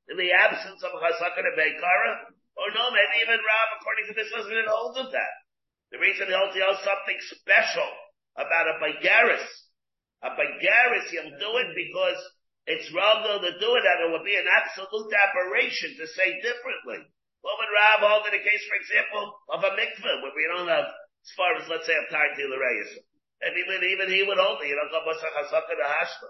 [0.10, 2.34] in the absence of Chasaka and Beikara?
[2.56, 5.34] Or no, maybe even Rav, according to this, doesn't even hold of that.
[5.92, 7.90] The reason he holds, he holds something special
[8.40, 9.48] about a Baigaris.
[10.24, 12.20] A Baigaris, he'll do it because
[12.66, 17.04] it's wrong to do it, and it would be an absolute aberration to say differently.
[17.44, 20.72] What would Rav hold in the case, for example, of a mikveh, where we don't
[20.72, 22.46] have, as far as, let's say, a time to
[23.46, 26.30] And even, even he would hold it, you know, go Basach HaSakha the Hashla.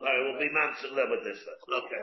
[0.00, 1.38] Alright, we'll be matzah with this.
[1.44, 2.02] Okay.